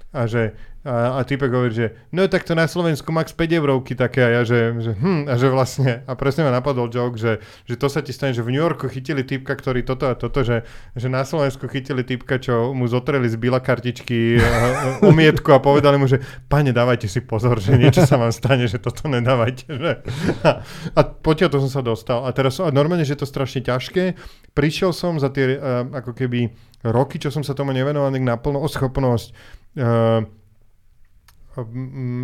[0.10, 4.00] A že a, a typek hovorí, že no tak to na Slovensku max 5 eurovky
[4.00, 7.44] také a ja, že, že hm, a že vlastne, a presne ma napadol joke, že,
[7.68, 10.40] že to sa ti stane, že v New Yorku chytili typka, ktorý toto a toto,
[10.40, 10.64] že,
[10.96, 14.40] že na Slovensku chytili typka, čo mu zotreli z bila kartičky
[15.12, 18.80] umietku a povedali mu, že pane, dávajte si pozor, že niečo sa vám stane, že
[18.80, 19.68] toto nedávajte.
[19.68, 19.92] Že?
[20.48, 20.64] A,
[20.96, 22.24] a potiaľ to som sa dostal.
[22.24, 24.16] A teraz a normálne, že je to strašne ťažké.
[24.56, 26.56] Prišiel som za tie uh, ako keby
[26.88, 29.28] roky, čo som sa tomu nevenoval, naplno o schopnosť
[29.76, 30.39] uh,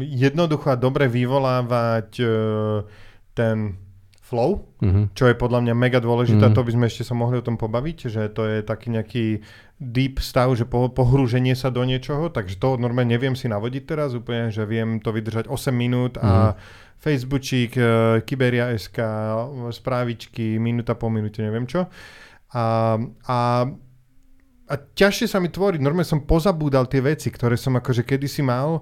[0.06, 2.86] jednoducho a dobre vyvolávať uh,
[3.34, 3.86] ten
[4.26, 5.14] flow, mm-hmm.
[5.14, 6.58] čo je podľa mňa mega dôležité, mm-hmm.
[6.58, 9.26] to by sme ešte sa mohli o tom pobaviť, že to je taký nejaký
[9.78, 14.18] deep stav, že po, pohrúženie sa do niečoho, takže to normálne neviem si navodiť teraz
[14.18, 16.84] úplne, že viem to vydržať 8 minút a mm-hmm.
[17.06, 18.98] Facebookík, uh, Kyberia SK,
[19.70, 21.86] správičky, minúta po minúte, neviem čo.
[22.56, 22.98] A,
[23.30, 23.38] a
[24.66, 25.78] a ťažšie sa mi tvoriť.
[25.78, 28.82] Normálne som pozabúdal tie veci, ktoré som akože kedysi mal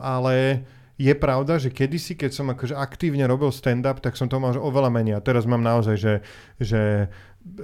[0.00, 0.64] ale
[1.02, 4.92] je pravda, že kedysi, keď som akože aktívne robil stand-up, tak som to mal oveľa
[4.92, 5.18] menej.
[5.18, 6.14] A teraz mám naozaj, že,
[6.62, 7.10] že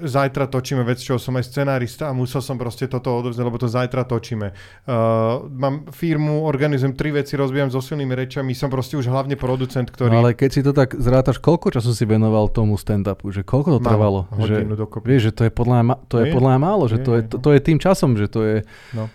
[0.03, 3.70] zajtra točíme vec, čo som aj scenárista a musel som proste toto odovzdať, lebo to
[3.70, 4.51] zajtra točíme.
[4.82, 9.86] Uh, mám firmu, organizujem tri veci, rozvíjam so silnými rečami, som proste už hlavne producent,
[9.86, 10.18] ktorý...
[10.18, 13.30] No ale keď si to tak zrátaš, koľko času si venoval tomu stand-upu?
[13.30, 14.26] Že koľko to trvalo?
[14.34, 16.99] Hodinu že, Vieš, že to je podľa mňa, to je, je podľa mňa málo, že
[16.99, 18.57] je, to, je, to, to je tým časom, že to je...
[18.99, 19.07] No.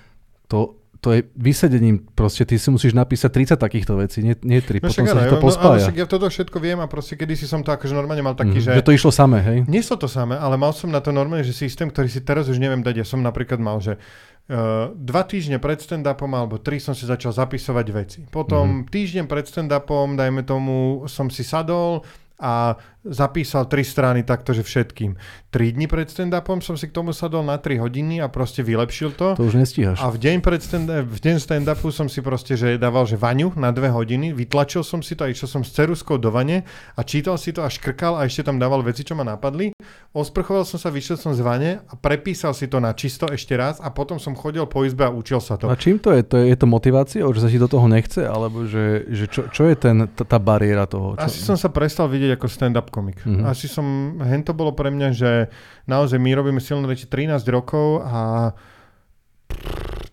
[0.48, 4.80] To, to je vysedením, proste ty si musíš napísať 30 takýchto vecí, nie, nie 3,
[4.80, 5.92] no potom sa to pospája.
[5.92, 8.40] No, ale ja toto všetko viem a proste kedy si som to akože normálne mal
[8.40, 8.72] taký, mm, že...
[8.80, 9.58] Že to išlo samé, hej?
[9.68, 12.56] Nešlo to samé, ale mal som na to normálne, že systém, ktorý si teraz už
[12.56, 13.04] neviem dať.
[13.04, 17.36] Ja som napríklad mal, že uh, dva týždne pred stand-upom alebo tri som si začal
[17.36, 18.20] zapisovať veci.
[18.24, 18.88] Potom mm.
[18.88, 22.08] týždeň pred stand-upom, dajme tomu, som si sadol
[22.40, 25.20] a zapísal tri strany takto, že všetkým.
[25.52, 29.14] Tri dni pred stand-upom som si k tomu sadol na 3 hodiny a proste vylepšil
[29.20, 29.36] to.
[29.36, 30.00] To už nestíhaš.
[30.00, 33.52] A v deň, pred stand v deň stand-upu som si proste, že dával, že vaňu
[33.60, 36.64] na dve hodiny, vytlačil som si to a išiel som s ceruskou do vane
[36.96, 39.76] a čítal si to a škrkal a ešte tam dával veci, čo ma napadli.
[40.16, 43.84] Osprchoval som sa, vyšiel som z vane a prepísal si to na čisto ešte raz
[43.84, 45.68] a potom som chodil po izbe a učil sa to.
[45.68, 46.24] A čím to je?
[46.24, 46.54] to je?
[46.54, 48.22] Je to motivácia, že sa ti do toho nechce?
[48.24, 51.18] Alebo že, že čo, čo je ten, tá, tá bariéra toho?
[51.18, 51.26] Čo?
[51.26, 53.26] Asi som sa prestal vidieť ako stand-up komik.
[53.26, 53.50] Mm-hmm.
[53.50, 55.50] Asi som, hen to bolo pre mňa, že
[55.90, 58.54] naozaj my robíme silné reči 13 rokov a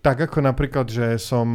[0.01, 1.45] tak ako napríklad, že som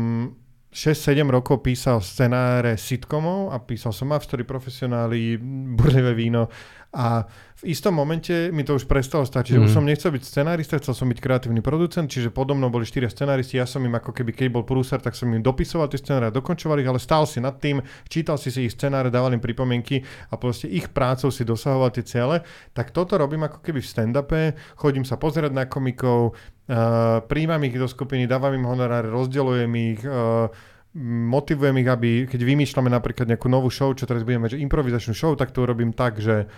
[0.71, 5.41] 6-7 rokov písal scenáre sitcomov a písal som Story profesionáli,
[5.75, 6.53] burlivé víno
[6.93, 7.25] a
[7.57, 9.65] v istom momente mi to už prestalo stačiť, mm.
[9.65, 9.77] už mhm.
[9.81, 13.57] som nechcel byť scenárista, chcel som byť kreatívny producent, čiže podo mnou boli štyria scenáristi,
[13.57, 16.85] ja som im ako keby, keď bol prúser, tak som im dopisoval tie scenáre dokončoval
[16.85, 17.81] ich, ale stál si nad tým,
[18.13, 22.05] čítal si si ich scenáre, dával im pripomienky a proste ich prácou si dosahoval tie
[22.05, 22.45] ciele,
[22.77, 24.43] tak toto robím ako keby v stand-upe,
[24.77, 30.05] chodím sa pozerať na komikov, uh, príjmam ich do skupiny, dávam im honoráre, rozdeľujem ich,
[30.05, 30.53] uh,
[31.33, 35.33] motivujem ich, aby keď vymýšľame napríklad nejakú novú show, čo teraz budeme, že improvizačnú show,
[35.37, 36.49] tak to urobím tak, že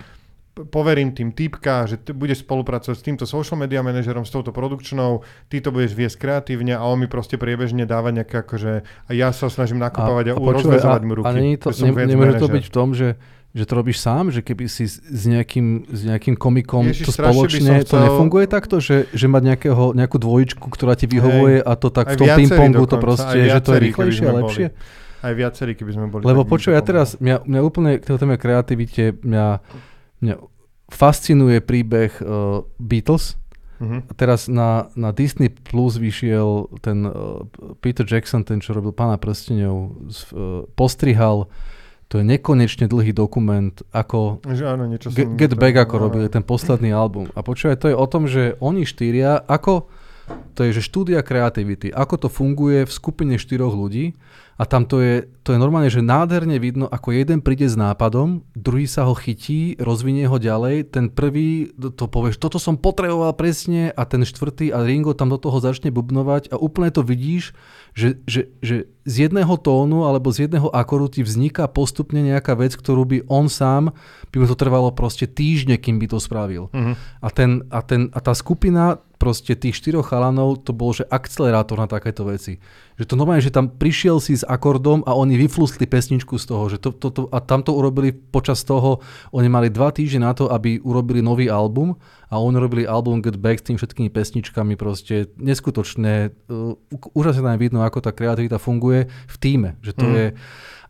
[0.66, 5.22] poverím tým typka, že t- budeš spolupracovať s týmto social media manažerom, s touto produkčnou,
[5.46, 9.30] ty to budeš viesť kreatívne a on mi proste priebežne dáva nejaké akože, a ja
[9.30, 11.28] sa snažím nakúpavať a, a, a rozvezovať mu ruky.
[11.28, 14.44] A nie to, ne, nemôže to byť v tom, že že to robíš sám, že
[14.44, 17.88] keby si s nejakým, s nejakým komikom Ježiš, to spoločne, chcel...
[17.88, 21.88] to nefunguje takto, že, že mať nejakého, nejakú dvojičku, ktorá ti vyhovuje Hej, a to
[21.88, 24.66] tak v tom ping-pongu to proste, že to je rýchlejšie a lepšie?
[24.68, 25.06] Boli.
[25.18, 26.22] Aj viacerí, keby sme boli.
[26.22, 29.46] Lebo počuj, ja teraz, mňa, mňa úplne k téme kreativite, mňa,
[30.24, 30.34] mňa
[30.88, 33.36] fascinuje príbeh uh, Beatles.
[33.78, 34.02] Uh-huh.
[34.18, 37.46] Teraz na, na Disney Plus vyšiel ten uh,
[37.78, 39.94] Peter Jackson, ten čo robil Pána prstenov,
[40.34, 41.46] uh, postrihal
[42.08, 46.04] to je nekonečne dlhý dokument, ako že áno, niečo Get, Get Back, ako áno.
[46.08, 47.28] robili ten posledný album.
[47.36, 49.92] A počúvaj, to je o tom, že oni štyria, ako,
[50.56, 54.16] to je že štúdia kreativity, ako to funguje v skupine štyroch ľudí
[54.58, 58.42] a tam to je, to je normálne, že nádherne vidno, ako jeden príde s nápadom,
[58.58, 63.94] druhý sa ho chytí, rozvinie ho ďalej, ten prvý to povieš, toto som potreboval presne
[63.94, 67.54] a ten štvrtý a Ringo tam do toho začne bubnovať a úplne to vidíš,
[67.94, 72.74] že, že, že z jedného tónu alebo z jedného akoru ti vzniká postupne nejaká vec,
[72.74, 73.94] ktorú by on sám,
[74.34, 76.66] by mu to trvalo proste týždne, kým by to spravil.
[76.74, 76.98] Uh-huh.
[77.22, 81.74] A, ten, a, ten, a tá skupina proste tých štyroch chalanov, to bol že akcelerátor
[81.78, 82.62] na takéto veci.
[82.98, 86.66] Že to normálne, že tam prišiel si s akordom a oni vyflusli pesničku z toho.
[86.66, 88.98] Že to, to, to, a tam to urobili počas toho,
[89.30, 91.94] oni mali dva týždne na to, aby urobili nový album
[92.26, 96.34] a oni robili album Get Back s tým všetkými pesničkami proste neskutočné.
[96.50, 96.74] Uh,
[97.14, 99.78] úžasne tam vidno, ako tá kreativita funguje v týme.
[99.78, 100.14] Že to mm.
[100.18, 100.26] je,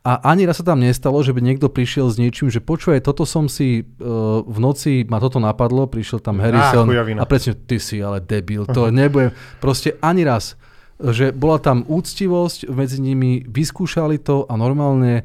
[0.08, 3.28] a ani raz sa tam nestalo, že by niekto prišiel s niečím, že počuje, toto
[3.28, 7.76] som si uh, v noci, ma toto napadlo, prišiel tam Harrison ah, a presne, ty
[7.76, 10.56] si ale debil, to nebudem, proste ani raz
[10.98, 15.22] že bola tam úctivosť medzi nimi, vyskúšali to a normálne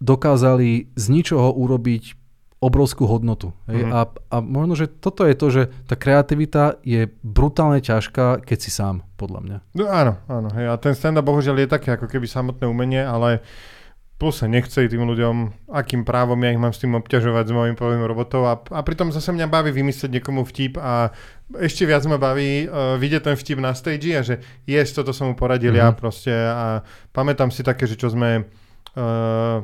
[0.00, 2.16] dokázali z ničoho urobiť
[2.60, 3.52] obrovskú hodnotu.
[3.68, 3.92] Mm.
[3.92, 4.00] A,
[4.32, 9.04] a možno, že toto je to, že tá kreativita je brutálne ťažká, keď si sám,
[9.20, 9.58] podľa mňa.
[9.76, 10.48] No áno, áno.
[10.56, 10.72] Hej.
[10.72, 13.75] A ten stand-up bohužiaľ je také ako keby samotné umenie, ale uh,
[14.16, 17.76] plus sa nechce tým ľuďom, akým právom ja ich mám s tým obťažovať s mojim
[17.76, 21.12] povým robotov a, a pritom zase mňa baví vymyslieť niekomu vtip a
[21.60, 25.28] ešte viac ma baví uh, vidieť ten vtip na stage a že yes, toto som
[25.28, 25.84] mu poradil mm-hmm.
[25.84, 25.98] ja mhm.
[26.00, 26.80] proste a
[27.12, 28.48] pamätám si také, že čo sme
[28.96, 29.58] uh,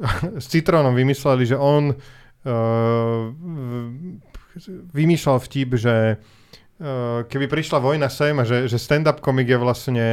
[0.42, 3.22] s Citrónom vymysleli, že on uh,
[4.94, 10.06] vymýšľal vtip, že uh, keby prišla vojna sem a že, že stand-up komik je vlastne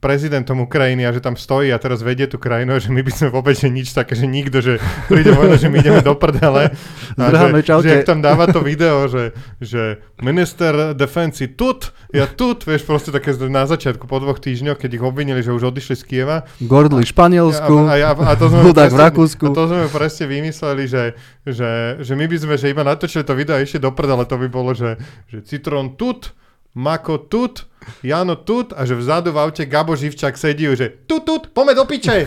[0.00, 3.28] prezidentom Ukrajiny a že tam stojí a teraz vedie tú krajinu, že my by sme
[3.28, 4.80] vôbec že nič také, že nikto, že
[5.12, 6.72] príde vojna, že my ideme do prdele.
[7.20, 12.64] A že, že ak tam dáva to video, že, že minister defensi tut, ja tut,
[12.64, 16.02] vieš, proste také na začiatku po dvoch týždňoch, keď ich obvinili, že už odišli z
[16.08, 16.48] Kieva.
[16.64, 19.44] Gordli v Španielsku, a, a, a, a to sme presne, v Rakúsku.
[19.46, 21.04] A to sme presne vymysleli, že,
[21.44, 24.40] že, že my by sme, že iba natočili to video a ešte do prdele, to
[24.40, 24.96] by bolo, že,
[25.28, 26.32] že Citron tut,
[26.72, 27.69] Mako tut,
[28.04, 31.84] Jano tut a že vzadu v aute Gabo Živčák sedí že tut tut, poďme do
[31.86, 32.26] piče.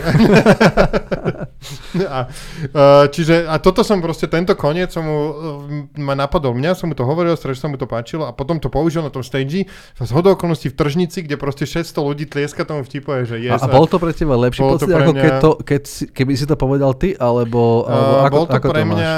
[2.16, 5.32] a, uh, čiže a toto som proste, tento koniec som mu, uh,
[6.00, 8.72] ma napadol mňa, som mu to hovoril, strašne sa mu to páčilo a potom to
[8.72, 9.68] použil na tom stage
[10.00, 13.68] z hodou okolností v tržnici, kde proste 600 ľudí tlieska tomu vtipu že yes, a,
[13.68, 16.44] a bol to pre teba lepší pocit, ako mňa, keď to, keď si, keby si
[16.48, 19.12] to povedal ty, alebo, alebo uh, ako, bol to ako pre to mňa,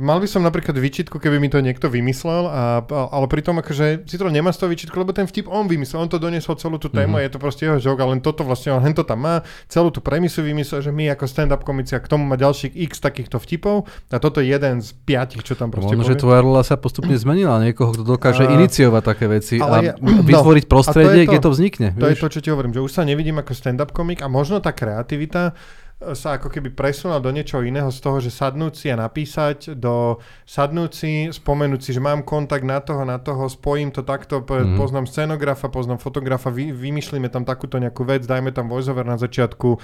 [0.00, 4.08] mal by som napríklad výčitku, keby mi to niekto vymyslel, a, a, ale pritom akože
[4.08, 6.80] si to nemá z toho výčitku, lebo ten vtip on vymyslel, on to doniesol celú
[6.80, 7.28] tú tému, mm-hmm.
[7.28, 10.00] je to proste jeho joke, ale len toto vlastne, len to tam má, celú tú
[10.00, 13.84] premisu vymyslel, že my ako stand-up komici a k tomu má ďalších x takýchto vtipov
[14.08, 17.14] a toto je jeden z piatich, čo tam proste Možno, že tvoja rola sa postupne
[17.22, 18.50] zmenila, niekoho, kto dokáže a...
[18.56, 19.94] iniciovať také veci a ja,
[20.32, 21.88] vytvoriť no, prostredie, to, kde to vznikne.
[21.94, 22.16] To vieš?
[22.16, 24.72] je to, čo ti hovorím, že už sa nevidím ako stand-up komik a možno tá
[24.72, 25.52] kreativita
[25.98, 30.22] sa ako keby presunul do niečoho iného z toho, že sadnúť si a napísať do
[30.46, 34.78] sadnúť si, spomenúť si, že mám kontakt na toho, na toho, spojím to takto, mm-hmm.
[34.78, 39.74] poznám scenografa, poznám fotografa, vy, vymyslíme tam takúto nejakú vec, dajme tam voiceover na začiatku,
[39.74, 39.78] e,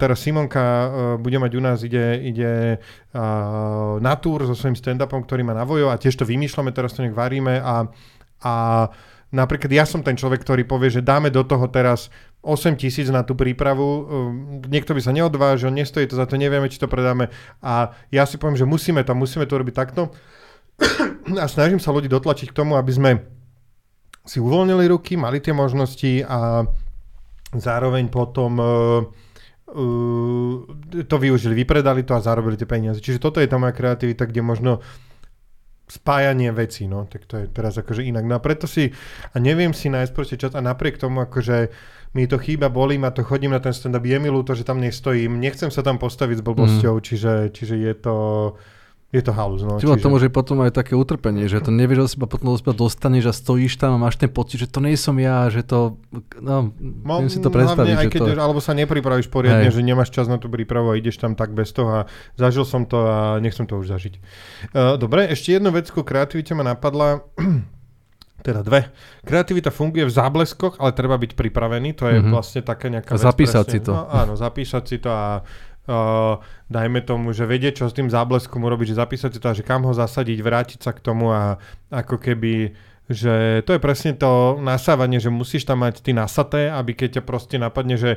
[0.00, 0.88] teraz Simonka uh,
[1.20, 2.80] bude mať u nás, ide, ide
[3.12, 6.96] uh, na túr so svojím stand-upom, ktorý má na vojo a tiež to vymýšľame, teraz
[6.96, 7.84] to nejak varíme a,
[8.48, 8.54] a
[9.28, 12.08] napríklad ja som ten človek, ktorý povie, že dáme do toho teraz
[12.44, 14.04] 8 tisíc na tú prípravu, um,
[14.68, 17.32] niekto by sa neodvážil, nestojí to za to, nevieme, či to predáme.
[17.64, 20.12] A ja si poviem, že musíme tam, musíme to robiť takto.
[21.42, 23.10] A snažím sa ľudí dotlačiť k tomu, aby sme
[24.24, 26.64] si uvoľnili ruky, mali tie možnosti a
[27.52, 29.04] zároveň potom uh,
[29.76, 33.04] uh, to využili, vypredali to a zarobili tie peniaze.
[33.04, 34.80] Čiže toto je tá moja kreativita, kde možno
[35.84, 38.24] spájanie vecí, no, tak to je teraz akože inak.
[38.24, 38.92] No a preto si,
[39.32, 41.68] a neviem si nájsť proste čas a napriek tomu akože
[42.14, 44.80] mi to chýba, bolí ma to, chodím na ten stand-up, je mi ľúto, že tam
[44.80, 47.04] nestojím, nechcem sa tam postaviť s blbosťou, mm.
[47.04, 48.16] čiže, čiže je to...
[49.14, 49.78] Je to halus, no.
[49.78, 50.02] Čiže...
[50.02, 53.30] to môže potom aj také utrpenie, že to nevieš, že seba potom do seba dostaneš
[53.30, 56.02] a stojíš tam a máš ten pocit, že to nie som ja, že to,
[56.42, 57.94] no, no si to predstaviť.
[57.94, 58.42] Aj keď, to...
[58.42, 59.78] Alebo sa nepripravíš poriadne, Hej.
[59.78, 62.82] že nemáš čas na tú prípravu a ideš tam tak bez toho a zažil som
[62.90, 64.14] to a nechcem to už zažiť.
[64.74, 67.22] Uh, dobre, ešte jednu vec ku kreativite ma napadla.
[68.44, 68.92] teda dve.
[69.24, 72.34] Kreativita funguje v zábleskoch, ale treba byť pripravený, to je mm-hmm.
[72.34, 73.24] vlastne také nejaká vec.
[73.24, 73.92] Zapísať presne, si to.
[73.96, 75.40] No, áno, zapísať si to a
[75.86, 79.56] uh, dajme tomu, že vedieť, čo s tým zábleskom urobiť, že zapísať si to a
[79.56, 81.56] že kam ho zasadiť, vrátiť sa k tomu a
[81.92, 82.74] ako keby
[83.04, 87.22] že to je presne to nasávanie, že musíš tam mať ty nasaté, aby keď ťa
[87.28, 88.16] proste napadne, že...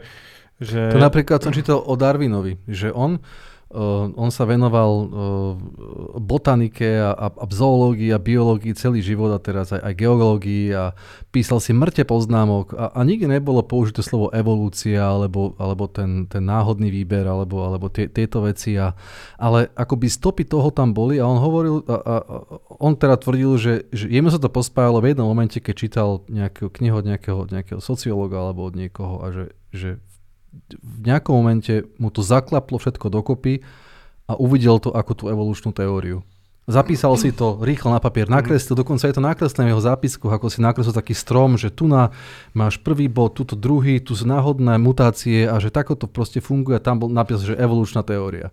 [0.63, 0.95] že...
[0.95, 3.19] To napríklad som čítal o Darwinovi, že on
[3.67, 5.07] Uh, on sa venoval uh,
[6.23, 10.95] botanike a, a, a zoológii a biológii celý život a teraz aj, aj geológii a
[11.35, 16.47] písal si mŕte poznámok a, a nikdy nebolo použité slovo evolúcia alebo, alebo ten, ten
[16.47, 18.79] náhodný výber alebo, alebo tie, tieto veci.
[18.79, 18.95] A,
[19.35, 22.15] ale akoby stopy toho tam boli a on hovoril, a, a,
[22.79, 26.71] on teda tvrdil, že, že jemu sa to pospájalo v jednom momente, keď čítal nejakú
[26.79, 29.45] knihu od nejakého, nejakého sociológa alebo od niekoho a že,
[29.75, 29.99] že
[30.73, 33.61] v nejakom momente mu to zaklaplo všetko dokopy
[34.27, 36.25] a uvidel to ako tú evolučnú teóriu.
[36.67, 40.51] Zapísal si to rýchlo na papier, nakreslil, dokonca je to nakreslené v jeho zápisku, ako
[40.51, 42.11] si nakreslil taký strom, že tu na,
[42.51, 46.83] máš prvý bod, tuto druhý, tu sú náhodné mutácie a že takto to proste funguje
[46.83, 48.51] tam bol napis, že evolučná teória.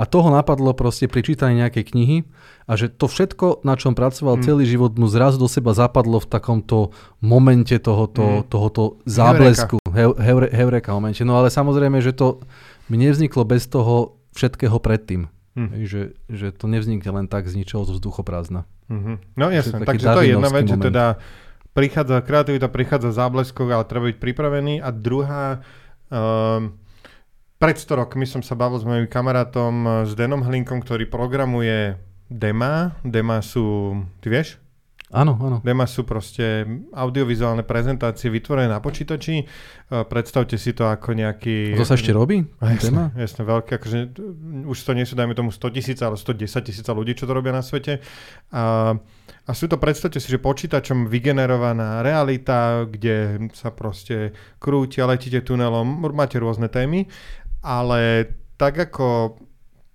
[0.00, 2.16] A toho napadlo proste pri čítaní nejakej knihy
[2.64, 4.44] a že to všetko, na čom pracoval mm.
[4.48, 8.48] celý život, mu zrazu do seba zapadlo v takomto momente tohoto, mm.
[8.48, 9.76] tohoto záblesku.
[9.92, 10.56] Heureka.
[10.56, 11.20] heureka momente.
[11.20, 12.40] No ale samozrejme, že to
[12.88, 15.28] mi nevzniklo bez toho všetkého predtým.
[15.52, 15.84] Mm.
[15.84, 18.64] Že, že to nevznikne len tak z ničoho zo vzduchoprázdna.
[18.90, 19.16] Mm-hmm.
[19.38, 21.04] No jasne, takže to je jedna vec, že teda
[21.74, 24.74] prichádza, kreativita prichádza zábleskov, ale treba byť pripravený.
[24.82, 25.62] A druhá,
[26.10, 26.74] um,
[27.60, 32.00] pred 100 rokmi som sa bavil s mojim kamarátom, s Denom Hlinkom, ktorý programuje
[32.32, 32.96] Dema.
[33.04, 34.56] Dema sú, ty vieš?
[35.10, 35.58] Áno, áno.
[35.60, 36.62] Dema sú proste
[36.94, 39.42] audiovizuálne prezentácie vytvorené na počítači.
[39.90, 41.74] Predstavte si to ako nejaký...
[41.74, 42.46] To sa ešte robí?
[42.62, 43.76] Jasne, jasne veľké.
[43.76, 43.98] Akože,
[44.70, 47.50] už to nie sú, dajme tomu, 100 tisíc, ale 110 tisíc ľudí, čo to robia
[47.50, 47.98] na svete.
[48.54, 48.94] A,
[49.42, 54.30] a sú to, predstavte si, že počítačom vygenerovaná realita, kde sa proste
[54.62, 56.06] krúti a letíte tunelom.
[56.14, 57.10] Máte rôzne témy,
[57.60, 59.36] ale tak ako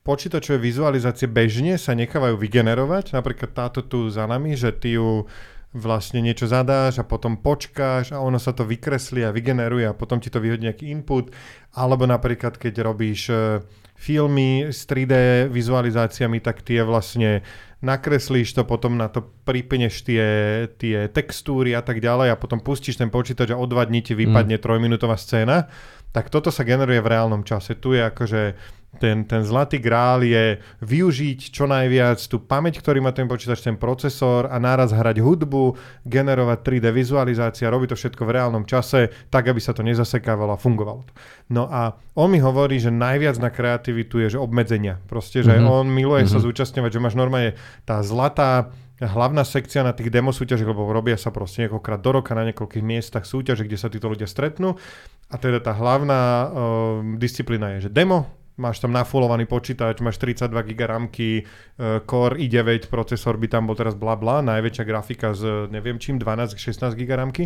[0.05, 5.26] počítačové vizualizácie bežne sa nechávajú vygenerovať, napríklad táto tu za nami, že ty ju
[5.76, 10.24] vlastne niečo zadáš a potom počkáš a ono sa to vykreslí a vygeneruje a potom
[10.24, 11.36] ti to vyhodí nejaký input.
[11.76, 13.59] Alebo napríklad, keď robíš e,
[13.99, 17.43] filmy s 3D vizualizáciami, tak tie vlastne
[17.84, 20.24] nakreslíš to, potom na to pripneš tie,
[20.80, 24.16] tie textúry a tak ďalej a potom pustíš ten počítač a o dva dní ti
[24.16, 24.63] vypadne mm.
[24.63, 25.68] trojminútová scéna.
[26.16, 27.76] Tak toto sa generuje v reálnom čase.
[27.76, 28.41] Tu je akože
[28.95, 33.76] ten, ten zlatý grál je využiť čo najviac tú pamäť, ktorý má ten počítač, ten
[33.76, 35.76] procesor a náraz hrať hudbu,
[36.07, 40.61] generovať 3D vizualizácia, robiť to všetko v reálnom čase, tak, aby sa to nezasekávalo a
[40.61, 41.03] fungovalo.
[41.51, 45.03] No a on mi hovorí, že najviac na kreativitu je, že obmedzenia.
[45.11, 45.68] Proste, že mm-hmm.
[45.68, 46.32] on miluje mm-hmm.
[46.32, 46.45] sa mhm.
[46.47, 47.51] zúčastňovať, že máš normálne
[47.84, 48.72] tá zlatá
[49.02, 52.86] hlavná sekcia na tých demo súťažiach, lebo robia sa proste niekoľkrát do roka na niekoľkých
[52.86, 54.80] miestach súťaže, kde sa títo ľudia stretnú.
[55.28, 56.48] A teda tá hlavná uh,
[57.20, 62.88] disciplína je, že demo, máš tam nafulovaný počítač, máš 32 GB ramky, uh, Core i9
[62.88, 67.43] procesor by tam bol teraz bla bla, najväčšia grafika z neviem čím, 12-16 GB ramky.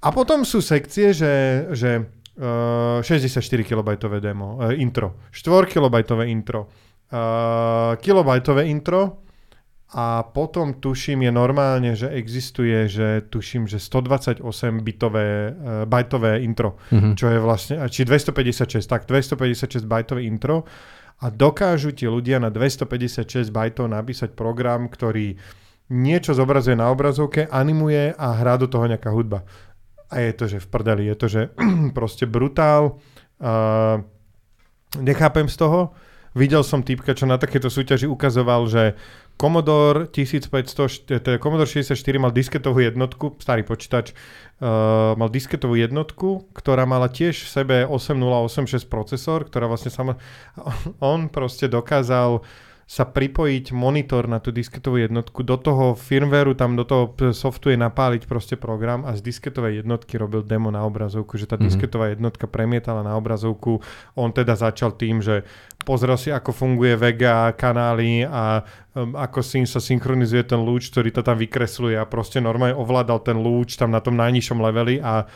[0.00, 2.08] A potom sú sekcie, že, že
[2.40, 3.88] uh, 64 KB
[4.22, 5.94] demo, uh, intro, 4 KB
[6.24, 6.72] intro,
[7.12, 9.27] uh, kilobajtové intro,
[9.88, 14.44] a potom tuším je normálne, že existuje, že tuším, že 128
[14.84, 17.16] bitové, uh, bajtové intro, mm-hmm.
[17.16, 20.68] čo je vlastne, či 256, tak 256 bajtové intro
[21.18, 25.34] a dokážu ti ľudia na 256 bajtov napísať program, ktorý
[25.88, 29.42] niečo zobrazuje na obrazovke, animuje a hrá do toho nejaká hudba.
[30.08, 31.42] A je to, že v prdeli, je to, že
[31.96, 33.00] proste brutál.
[33.40, 34.04] Uh,
[35.00, 35.92] nechápem z toho.
[36.38, 38.94] Videl som typka, čo na takéto súťaži ukazoval, že
[39.38, 44.10] Commodore 1500, teda Commodore 64 mal disketovú jednotku, starý počítač,
[44.58, 50.18] uh, mal disketovú jednotku, ktorá mala tiež v sebe 8086 procesor, ktorá vlastne sama,
[50.98, 52.42] on proste dokázal
[52.88, 57.76] sa pripojiť monitor na tú disketovú jednotku, do toho firmwareu, tam do toho softu je
[57.76, 61.68] napáliť proste program a z disketovej jednotky robil demo na obrazovku, že tá mm-hmm.
[61.68, 63.84] disketová jednotka premietala na obrazovku.
[64.16, 65.44] On teda začal tým, že
[65.84, 68.64] pozrel si, ako funguje Vega, kanály a
[68.96, 73.20] um, ako si sa synchronizuje ten lúč, ktorý to tam vykresluje a proste normálne ovládal
[73.20, 75.28] ten lúč tam na tom najnižšom leveli a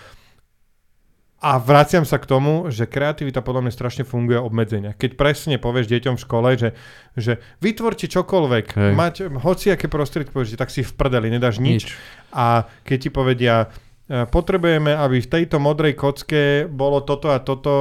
[1.42, 4.94] a vraciam sa k tomu, že kreativita podľa mňa strašne funguje obmedzenia.
[4.94, 6.70] Keď presne povieš deťom v škole, že,
[7.18, 8.92] že vytvorte čokoľvek, Hej.
[8.94, 11.90] mať hociaké prostriedky, povieš, tak si v prdeli, nedáš nič.
[11.90, 11.98] nič.
[12.30, 13.74] A keď ti povedia,
[14.10, 17.72] potrebujeme, aby v tejto modrej kocke bolo toto a toto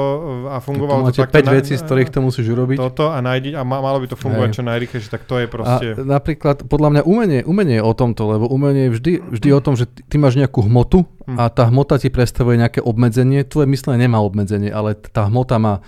[0.46, 1.50] e, a fungovalo to, to takto.
[1.50, 2.78] 5 vecí, z ktorých to musíš urobiť.
[2.78, 4.58] Toto a, nájdi, a malo by to fungovať Hej.
[4.62, 5.86] čo najrychlejšie, tak to je proste...
[5.98, 9.62] A napríklad, podľa mňa umenie, umenie je o tomto, lebo umenie je vždy, vždy o
[9.66, 11.42] tom, že ty máš nejakú hmotu hm.
[11.42, 13.42] a tá hmota ti predstavuje nejaké obmedzenie.
[13.44, 15.82] Tvoje myslenie nemá obmedzenie, ale tá hmota má...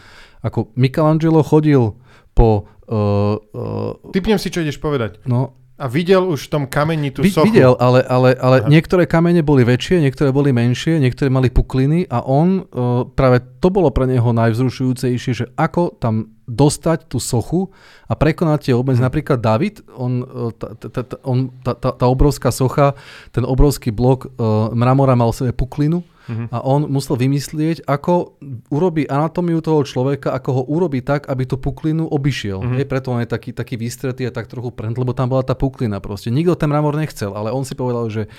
[0.43, 1.95] Ako Michelangelo chodil
[2.35, 2.67] po...
[2.83, 5.23] Uh, uh, Typnem si, čo ideš povedať.
[5.23, 7.49] No, a videl už v tom kameni tú sochu.
[7.49, 12.21] Videl, ale, ale, ale niektoré kamene boli väčšie, niektoré boli menšie, niektoré mali pukliny a
[12.21, 17.73] on, uh, práve to bolo pre neho najvzrušujúcejšie, že ako tam dostať tú sochu
[18.05, 19.01] a prekonať tie obmedzi.
[19.01, 19.09] Hmm.
[19.09, 22.99] Napríklad David, on, e, tá, tá, tá, on, tá, tá, tá obrovská socha,
[23.31, 26.47] ten obrovský blok uh, mramora mal sebe puklinu Uh-huh.
[26.49, 28.39] A on musel vymyslieť, ako
[28.71, 32.63] urobí anatómiu toho človeka, ako ho urobí tak, aby tú puklinu obišiel.
[32.63, 32.79] Uh-huh.
[32.79, 35.55] Je, preto on je taký, taký vystretý a tak trochu prent, lebo tam bola tá
[35.55, 36.31] puklina proste.
[36.31, 38.31] Nikto ten mramor nechcel, ale on si povedal, že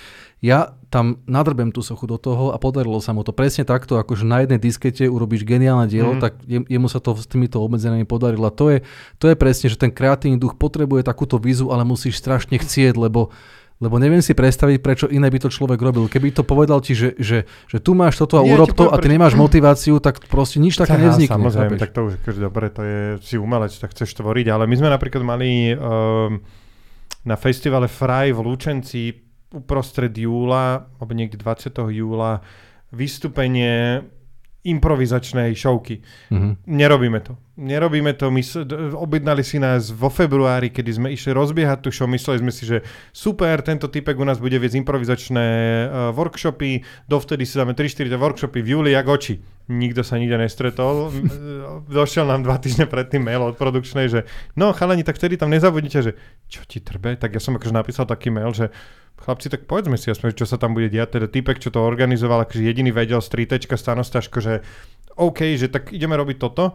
[0.44, 4.12] ja tam nadrbem tú sochu do toho a podarilo sa mu to presne takto, ako
[4.12, 6.24] že na jednej diskete urobíš geniálne dielo, uh-huh.
[6.24, 8.48] tak jemu sa to s týmito obmedzenými podarilo.
[8.48, 8.78] A to je,
[9.16, 13.32] to je presne, že ten kreatívny duch potrebuje takúto vízu, ale musíš strašne chcieť, lebo
[13.84, 16.08] lebo neviem si predstaviť, prečo iné by to človek robil.
[16.08, 18.96] Keby to povedal ti, že, že, že tu máš toto a Nie, urob to a
[18.96, 21.36] ty nemáš motiváciu, tak proste nič také nevznikne.
[21.36, 21.82] Samozrejme, chápeš?
[21.84, 25.22] tak to už dobre, to je si umelec, tak chceš tvoriť, ale my sme napríklad
[25.22, 26.40] mali um,
[27.28, 29.02] na festivale Fraj v Lučenci
[29.54, 31.70] uprostred júla, alebo niekde 20.
[31.94, 32.42] júla,
[32.90, 34.02] vystúpenie
[34.64, 36.00] improvizačnej šovky.
[36.32, 36.52] Mm-hmm.
[36.66, 37.36] Nerobíme to.
[37.54, 38.34] Nerobíme to.
[38.34, 38.42] My
[38.98, 42.10] objednali si nás vo februári, kedy sme išli rozbiehať tú show.
[42.10, 42.82] Mysleli sme si, že
[43.14, 46.82] super, tento typek u nás bude viesť improvizačné uh, workshopy.
[47.06, 49.38] Dovtedy si dáme 3-4 workshopy v júli, jak oči.
[49.70, 51.14] Nikto sa nikde nestretol.
[51.86, 54.26] Došiel nám dva týždne predtým mail od produkčnej, že
[54.58, 56.18] no chalani, tak vtedy tam nezabudnite, že
[56.50, 57.14] čo ti trbe?
[57.14, 58.74] Tak ja som akože napísal taký mail, že
[59.22, 61.22] chlapci, tak povedzme si aspoň, čo sa tam bude diať.
[61.22, 64.66] Teda typek, čo to organizoval, akože jediný vedel z 3 stanostaško, že
[65.14, 66.74] OK, že tak ideme robiť toto.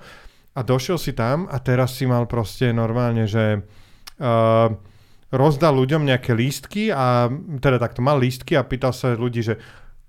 [0.60, 3.64] A došiel si tam a teraz si mal proste normálne, že
[4.20, 4.68] uh,
[5.32, 7.32] rozdal ľuďom nejaké lístky a
[7.64, 9.56] teda takto mal lístky a pýtal sa ľudí, že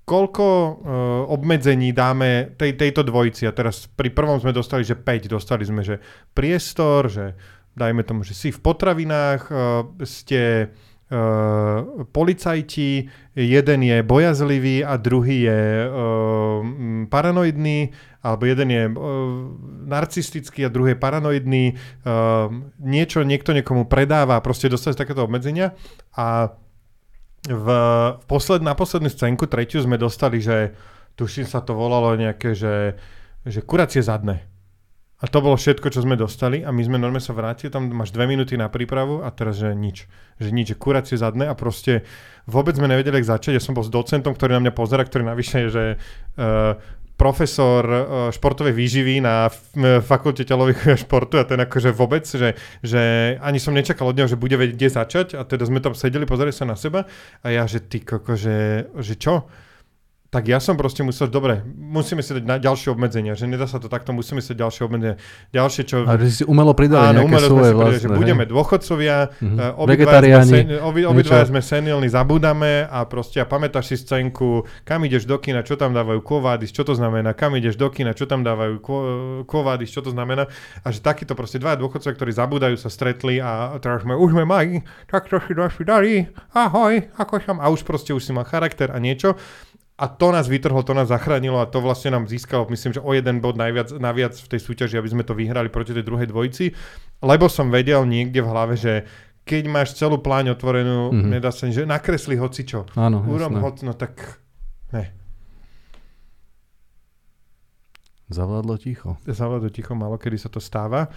[0.03, 0.75] koľko uh,
[1.31, 3.47] obmedzení dáme tej, tejto dvojici.
[3.47, 5.31] A teraz pri prvom sme dostali, že 5.
[5.31, 6.03] Dostali sme, že
[6.35, 7.39] priestor, že
[7.79, 10.75] dajme tomu, že si v potravinách, uh, ste
[11.11, 16.63] Uh, policajti, jeden je bojazlivý a druhý je uh,
[17.11, 17.91] paranoidný,
[18.21, 18.95] alebo jeden je uh,
[19.89, 25.73] narcistický a druhý je paranoidný, uh, niečo niekto niekomu predáva, proste dostať takéto obmedzenia
[26.13, 26.53] a
[27.49, 27.67] v,
[28.21, 30.77] v posled, na poslednú scénku, tretiu sme dostali, že
[31.17, 33.01] tuším sa to volalo nejaké, že,
[33.49, 34.45] že kuracie zadné.
[35.21, 38.09] A to bolo všetko, čo sme dostali a my sme normálne sa vrátili, tam máš
[38.09, 40.09] dve minúty na prípravu a teraz, že nič.
[40.41, 42.09] Že nič, že kuracie zadné a proste
[42.49, 43.53] vôbec sme nevedeli, ako začať.
[43.53, 46.01] Ja som bol s docentom, ktorý na mňa pozera, ktorý navyše že
[46.41, 46.73] uh,
[47.21, 48.03] profesor uh,
[48.33, 53.77] športovej výživy na f- fakulte telových športu a ten akože vôbec, že, že ani som
[53.77, 56.65] nečakal od neho, že bude vedieť, kde začať a teda sme tam sedeli, pozerali sa
[56.65, 57.05] na seba
[57.45, 59.45] a ja, že ty koko, že, že čo?
[60.31, 63.83] Tak ja som proste musel, dobre, musíme si dať na ďalšie obmedzenia, že nedá sa
[63.83, 65.17] to takto, musíme si dať ďalšie obmedzenia.
[65.51, 66.07] Ďalšie, čo...
[66.07, 67.99] A že si umelo pridali Áno, nejaké svoje vlastné.
[67.99, 68.15] že hej.
[68.15, 69.57] budeme dôchodcovia, Mhm.
[69.59, 75.27] uh, obidvaja, sme, obi, sme senilní, zabúdame a proste a pamätáš si scénku, kam ideš
[75.27, 78.47] do kina, čo tam dávajú kvovádis, čo to znamená, kam ideš do kina, čo tam
[78.47, 78.79] dávajú
[79.51, 80.47] kvovádis, čo to znamená.
[80.87, 84.47] A že takýto proste dva dôchodcovia, ktorí zabúdajú, sa stretli a teraz sme, už sme
[84.47, 88.95] mali, tak to si darí, ahoj, ako som, a už proste už si mal charakter
[88.95, 89.35] a niečo.
[90.01, 93.13] A to nás vytrhlo, to nás zachránilo a to vlastne nám získalo, myslím, že o
[93.13, 96.73] jeden bod najviac, naviac v tej súťaži, aby sme to vyhrali proti tej druhej dvojici.
[97.21, 99.05] Lebo som vedel niekde v hlave, že
[99.43, 101.15] keď máš celú pláň otvorenú, Mhm.
[101.15, 101.31] mm-hmm.
[101.31, 102.89] nedá sa, že nakresli hocičo.
[102.95, 103.61] Áno, jasné.
[103.61, 104.41] hoc, no tak
[104.91, 105.13] ne.
[108.31, 109.19] Zavládlo ticho.
[109.27, 111.11] Zavado ticho, malo kedy sa to stáva.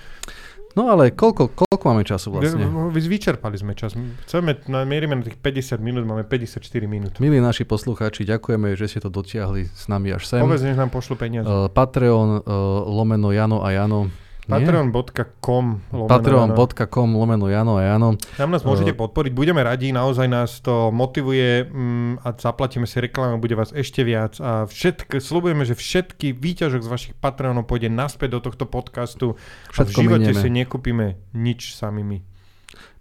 [0.74, 2.66] No ale koľko, koľko máme času vlastne?
[2.90, 3.94] Vy, vyčerpali sme čas.
[4.26, 7.14] Chceme, na, mierime na tých 50 minút, máme 54 minút.
[7.22, 10.42] Milí naši poslucháči, ďakujeme, že ste to dotiahli s nami až sem.
[10.42, 11.46] Povedz, nech nám pošlu peniaze.
[11.46, 12.42] Uh, Patreon, uh,
[12.90, 14.10] lomeno Jano a Jano.
[14.46, 16.08] Patreon.com lomeno.
[16.10, 18.20] Patreon.com lomeno Jano a Jano.
[18.36, 18.98] Tam nás môžete Eh.
[18.98, 24.04] podporiť, budeme radi, naozaj nás to motivuje mm, a zaplatíme si reklamu, bude vás ešte
[24.04, 29.40] viac a všetk, slúbujeme, že všetky výťažok z vašich Patreonov pôjde naspäť do tohto podcastu
[29.66, 30.42] a v Všetko živote minieme.
[30.42, 32.20] si nekúpime nič sami my.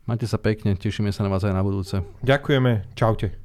[0.02, 2.06] Majte sa pekne, tešíme sa na vás aj na budúce.
[2.22, 3.41] Ďakujeme, čaute.